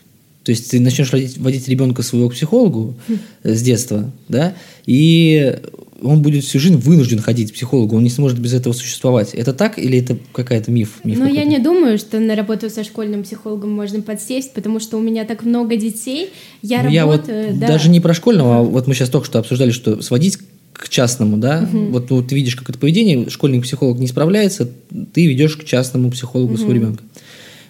[0.43, 2.95] То есть ты начнешь водить, водить ребенка своего к психологу
[3.43, 5.59] с детства, да, и
[6.01, 9.33] он будет всю жизнь вынужден ходить к психологу, он не сможет без этого существовать.
[9.33, 10.99] Это так или это какая-то миф?
[11.03, 14.97] миф ну, я не думаю, что на работу со школьным психологом можно подсесть, потому что
[14.97, 16.29] у меня так много детей,
[16.61, 16.95] я ну, работаю...
[16.95, 17.05] Я
[17.49, 17.67] вот да.
[17.67, 20.37] даже не про школьного, а вот мы сейчас только что обсуждали, что сводить
[20.73, 21.85] к частному, да, угу.
[21.87, 24.69] вот ну, ты видишь как это поведение, школьный психолог не справляется,
[25.13, 26.57] ты ведешь к частному психологу угу.
[26.57, 27.03] своего ребенка.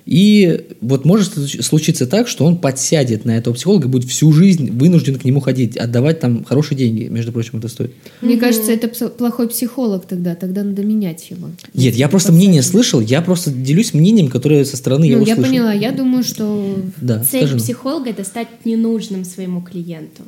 [0.09, 1.33] И вот может
[1.63, 5.77] случиться так, что он подсядет на этого психолога, будет всю жизнь вынужден к нему ходить,
[5.77, 7.93] отдавать там хорошие деньги, между прочим, это стоит.
[8.19, 11.49] Мне кажется, это плохой психолог тогда, тогда надо менять его.
[11.75, 15.33] Нет, я просто мнение слышал, я просто делюсь мнением, которое со стороны я Ну, я
[15.33, 15.43] услышал.
[15.51, 17.57] поняла, я думаю, что Да, Цель скажи.
[17.57, 20.23] психолога это стать ненужным своему клиенту.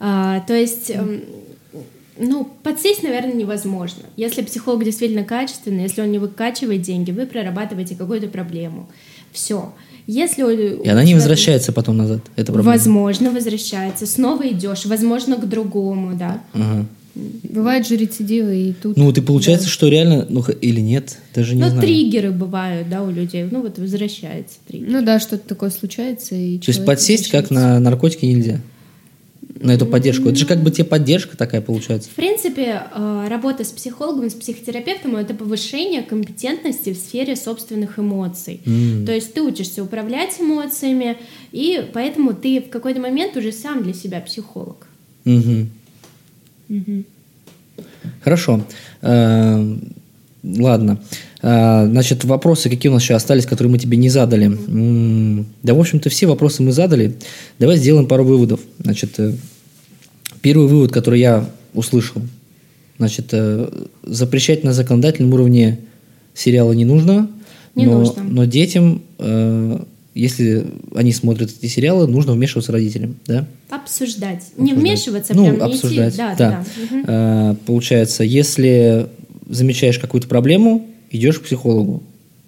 [0.00, 1.20] А, то есть, эм,
[2.18, 4.02] ну, подсесть, наверное, невозможно.
[4.16, 8.88] Если психолог действительно качественный, если он не выкачивает деньги, вы прорабатываете какую-то проблему.
[9.32, 9.72] Все.
[10.06, 10.50] Если у-
[10.82, 12.20] И она у не тебя- возвращается потом назад.
[12.36, 12.76] Это проблема.
[12.76, 14.06] Возможно, возвращается.
[14.06, 16.40] Снова идешь, возможно, к другому, да.
[16.52, 16.86] Ага.
[17.44, 18.96] бывают же рецидивы, и тут...
[18.98, 21.80] Ну, вот и получается, что реально, ну, или нет, даже не Но знаю.
[21.82, 23.48] триггеры бывают, да, у людей.
[23.50, 24.88] Ну, вот возвращается триггер.
[24.90, 28.60] Ну да, что-то такое случается, и То есть подсесть как на наркотики нельзя.
[29.60, 30.28] На эту поддержку.
[30.28, 32.10] Это же как бы тебе поддержка такая получается.
[32.10, 38.60] В принципе, э, работа с психологом, с психотерапевтом— это повышение компетентности в сфере собственных эмоций.
[38.66, 39.06] М.
[39.06, 41.16] То есть ты учишься управлять эмоциями,
[41.52, 44.86] и поэтому ты в какой-то момент уже сам для себя психолог.
[45.24, 45.70] Мгм.
[46.68, 47.04] Мгм.
[48.22, 48.62] Хорошо.
[49.02, 49.76] Э,
[50.42, 51.00] Ладно.
[51.42, 54.56] Э, Значит, вопросы какие у нас еще остались, которые мы тебе не задали?
[55.62, 57.16] Да, в общем-то, все вопросы мы задали.
[57.58, 58.60] Давай сделаем пару выводов.
[58.78, 59.34] Значит, э,
[60.40, 62.22] первый вывод, который я услышал.
[62.98, 63.68] Значит, э,
[64.02, 65.80] запрещать на законодательном уровне
[66.34, 67.30] сериалы не нужно.
[67.74, 68.22] Не но, нужно.
[68.22, 69.78] Но детям, э,
[70.14, 73.46] если они смотрят эти сериалы, нужно вмешиваться родителям, да?
[73.68, 74.44] Обсуждать.
[74.56, 76.18] Не вмешиваться, ну, прям не обсуждать, идти.
[76.18, 76.64] Да, да.
[76.90, 77.04] да.
[77.06, 79.08] Э, Получается, если
[79.48, 82.02] замечаешь какую-то проблему, идешь к психологу.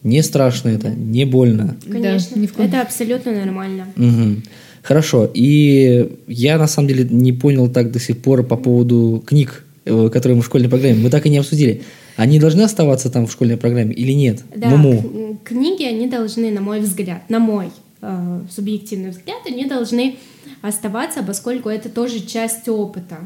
[0.04, 1.76] Не страшно это, не больно.
[1.90, 3.86] Конечно, Да, ни в коем- это абсолютно нормально.
[3.96, 4.42] Мгм.
[4.82, 5.28] Хорошо.
[5.34, 10.08] И я на самом деле не понял так до сих пор по поводу книг, э,
[10.12, 11.02] которые мы в школьной программе.
[11.02, 11.82] Мы так и не обсудили.
[12.16, 14.42] Они должны оставаться там в школьной программе или нет?
[14.54, 15.38] Да, Муму.
[15.44, 17.66] к- книги, они должны, на мой взгляд, на мой
[18.00, 20.16] э, субъективный взгляд, они должны
[20.62, 23.16] оставаться, поскольку это тоже часть опыта.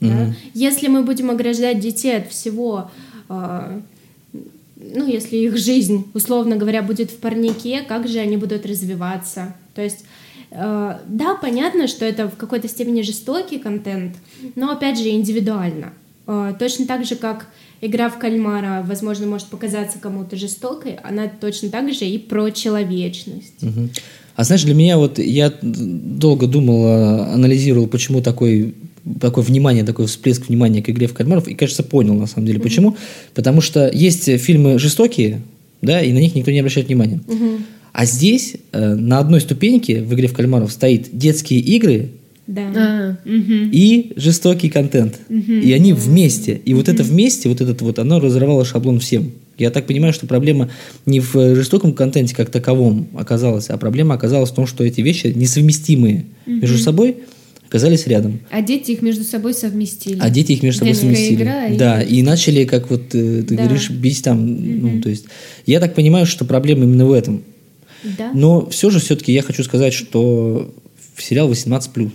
[0.00, 0.06] да.
[0.08, 0.34] Мгм.
[0.54, 2.90] Если мы будем ограждать детей от всего,
[3.28, 3.80] э,
[4.94, 9.54] ну, если их жизнь, условно говоря, будет в парнике, как же они будут развиваться?
[9.74, 10.04] То есть,
[10.50, 14.16] э, да, понятно, что это в какой-то степени жестокий контент,
[14.54, 15.92] но, опять же, индивидуально.
[16.26, 17.46] Э, Точно так же, как
[17.80, 23.60] игра в кальмара, возможно, может показаться кому-то жестокой, она точно так же и про человечность.
[23.62, 23.90] Мгм.
[24.34, 28.74] А знаешь, для меня вот я долго думал, а, анализировал, почему такой
[29.20, 32.60] такое внимание, такой всплеск внимания к игре в кальмаров, и, кажется, понял на самом деле,
[32.60, 32.96] почему.
[33.34, 35.42] Потому что есть фильмы жестокие,
[35.80, 37.20] да, и на них никто не обращает внимания.
[37.92, 42.08] А здесь э, на одной ступеньке в игре в кальмаров стоит детские игры
[42.46, 42.70] Да.
[42.74, 45.20] А, и жестокий контент.
[45.28, 46.60] И они вместе.
[46.64, 49.32] И вот это вместе, вот этот вот, оно разорвало шаблон всем.
[49.58, 50.70] Я так понимаю, что проблема
[51.04, 55.02] не в э, жестоком контенте как таковом оказалась, а проблема оказалась в том, что эти
[55.02, 57.16] вещи несовместимые между собой
[57.72, 58.40] оказались рядом.
[58.50, 60.18] А дети их между собой совместили.
[60.20, 61.34] А дети их между собой Детская совместили.
[61.42, 63.64] игра и- Да, и начали, как вот э, ты Да.
[63.64, 64.44] говоришь, бить там.
[64.82, 65.24] Ну, то есть,
[65.64, 67.42] я так понимаю, что проблема именно в этом.
[68.18, 68.30] Да.
[68.34, 70.74] Но все же все-таки я хочу сказать, что
[71.16, 72.10] сериал 18+.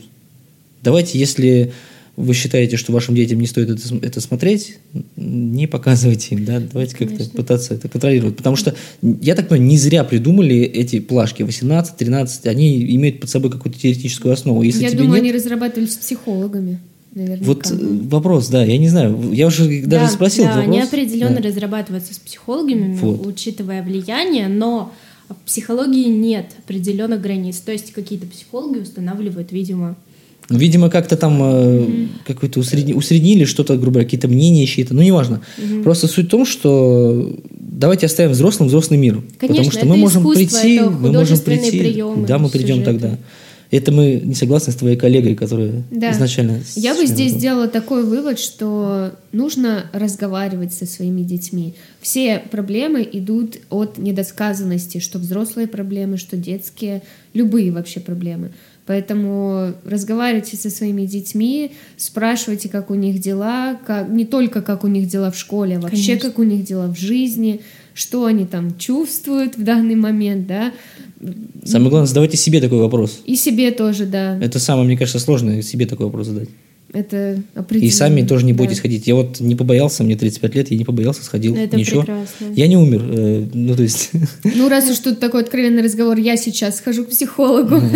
[0.84, 1.72] Давайте, если
[2.18, 4.78] вы считаете, что вашим детям не стоит это, это смотреть,
[5.16, 8.36] не показывайте им, да, давайте как-то пытаться это контролировать.
[8.36, 8.74] Потому что,
[9.22, 13.80] я так понимаю, не зря придумали эти плашки 18, 13, они имеют под собой какую-то
[13.80, 14.64] теоретическую основу.
[14.64, 16.80] Если Я думаю, нет, они разрабатывались с психологами,
[17.14, 17.46] наверняка.
[17.46, 17.76] вот э,
[18.10, 20.94] вопрос, да, я не знаю, я уже даже да, спросил да, этот они вопрос.
[20.94, 21.48] определенно Да.
[21.50, 23.28] разрабатываются с психологами, Вот.
[23.28, 24.92] учитывая влияние, но
[25.30, 27.58] в психологии нет определенных границ.
[27.58, 29.96] То есть какие-то психологи устанавливают, видимо,
[30.50, 31.86] Видимо, как-то там э,
[32.26, 34.94] какой-то усредни- усреднили что-то, грубо говоря, какие-то мнения чьи-то.
[34.94, 35.42] Ну, неважно.
[35.84, 39.22] Просто суть в том, что давайте оставим взрослым взрослый мир.
[39.40, 41.80] потому Конечно, что это мы можем прийти, это мы можем прийти.
[41.80, 42.86] приемы, да, мы придем сюжеты.
[42.86, 43.18] тогда.
[43.70, 46.14] Это мы не согласны с твоей коллегой, которая Да.
[46.14, 46.62] изначально...
[46.78, 51.74] Я бы здесь это- сделала такой вывод, что нужно разговаривать со своими детьми.
[52.02, 57.02] Все проблемы идут от недосказанности, что взрослые проблемы, что детские,
[57.34, 58.52] любые вообще проблемы.
[58.88, 64.88] Поэтому разговаривайте со своими детьми, спрашивайте, как у них дела, как, не только как у
[64.88, 66.30] них дела в школе, а вообще Конечно.
[66.30, 67.60] как у них дела в жизни,
[67.94, 70.72] что они там чувствуют в данный момент, да,
[71.66, 73.22] Самое главное, задавайте себе такой вопрос.
[73.26, 74.38] и себе тоже, да.
[74.40, 76.50] Это самое, мне кажется, сложное, себе такой вопрос задать.
[76.94, 77.88] Это определенно.
[77.90, 78.60] И сами тоже не да.
[78.60, 79.08] бойтесь ходить.
[79.08, 81.56] Я вот не побоялся, мне 35 лет, я не побоялся, сходил.
[81.56, 82.02] Это ничего.
[82.02, 82.54] прекрасно.
[82.56, 83.04] Я не умер.
[83.12, 84.12] э, Ну, то есть...
[84.44, 87.82] Ну, раз уж тут такой откровенный разговор, я сейчас схожу к психологу.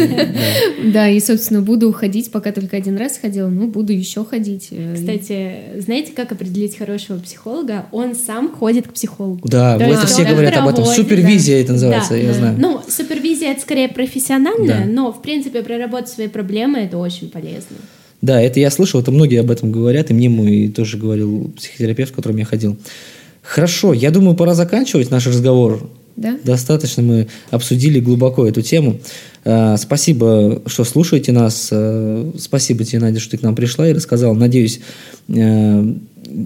[0.93, 4.67] Да, и, собственно, буду ходить, пока только один раз ходила, ну, буду еще ходить.
[4.71, 7.85] Э, Кстати, знаете, как определить хорошего психолога?
[7.91, 9.47] Он сам ходит к психологу.
[9.47, 10.85] Да, это все говорят об этом.
[10.85, 11.61] Супервизия да.
[11.63, 12.17] это называется, Да.
[12.17, 12.55] я знаю.
[12.59, 14.91] Ну, супервизия это скорее профессиональная, Да.
[14.91, 17.77] но в принципе проработать свои проблемы это очень полезно.
[18.21, 22.11] Да, это я слышал, это многие об этом говорят, и мне мой тоже говорил психотерапевт,
[22.11, 22.77] к которому я ходил.
[23.41, 25.89] Хорошо, я думаю, пора заканчивать наш разговор.
[26.15, 26.37] Да?
[26.43, 28.99] Достаточно мы обсудили глубоко эту тему.
[29.43, 31.69] Э, Спасибо, что слушаете нас.
[31.71, 34.33] Э, Спасибо тебе, Надя, что ты к нам пришла и рассказала.
[34.35, 34.81] Надеюсь,
[35.29, 35.93] э,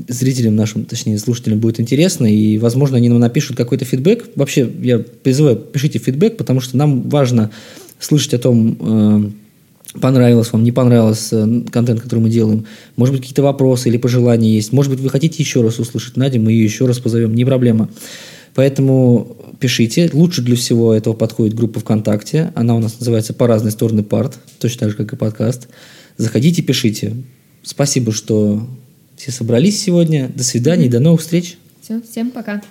[0.08, 4.30] зрителям нашим, точнее, слушателям будет интересно, и, возможно, они нам напишут какой-то фидбэк.
[4.36, 7.52] Вообще, я призываю, пишите фидбэк, потому что нам важно
[8.00, 9.36] слышать о том,
[10.02, 12.66] понравилось вам, не понравилось э, контент, который мы делаем.
[12.96, 14.72] Может быть, какие-то вопросы или пожелания есть.
[14.72, 17.90] Может быть, вы хотите еще раз услышать Надю, мы ее еще раз позовем, не проблема.
[18.54, 20.10] Поэтому пишите.
[20.14, 22.52] Лучше для всего этого подходит группа ВКонтакте.
[22.56, 25.68] Она у нас называется «По разные стороны парт», точно так же, как и подкаст.
[26.18, 27.14] Заходите, пишите.
[27.64, 28.66] Спасибо, что
[29.18, 30.32] все собрались сегодня.
[30.34, 31.58] До свидания и до новых встреч.
[31.82, 32.62] Все, всем пока.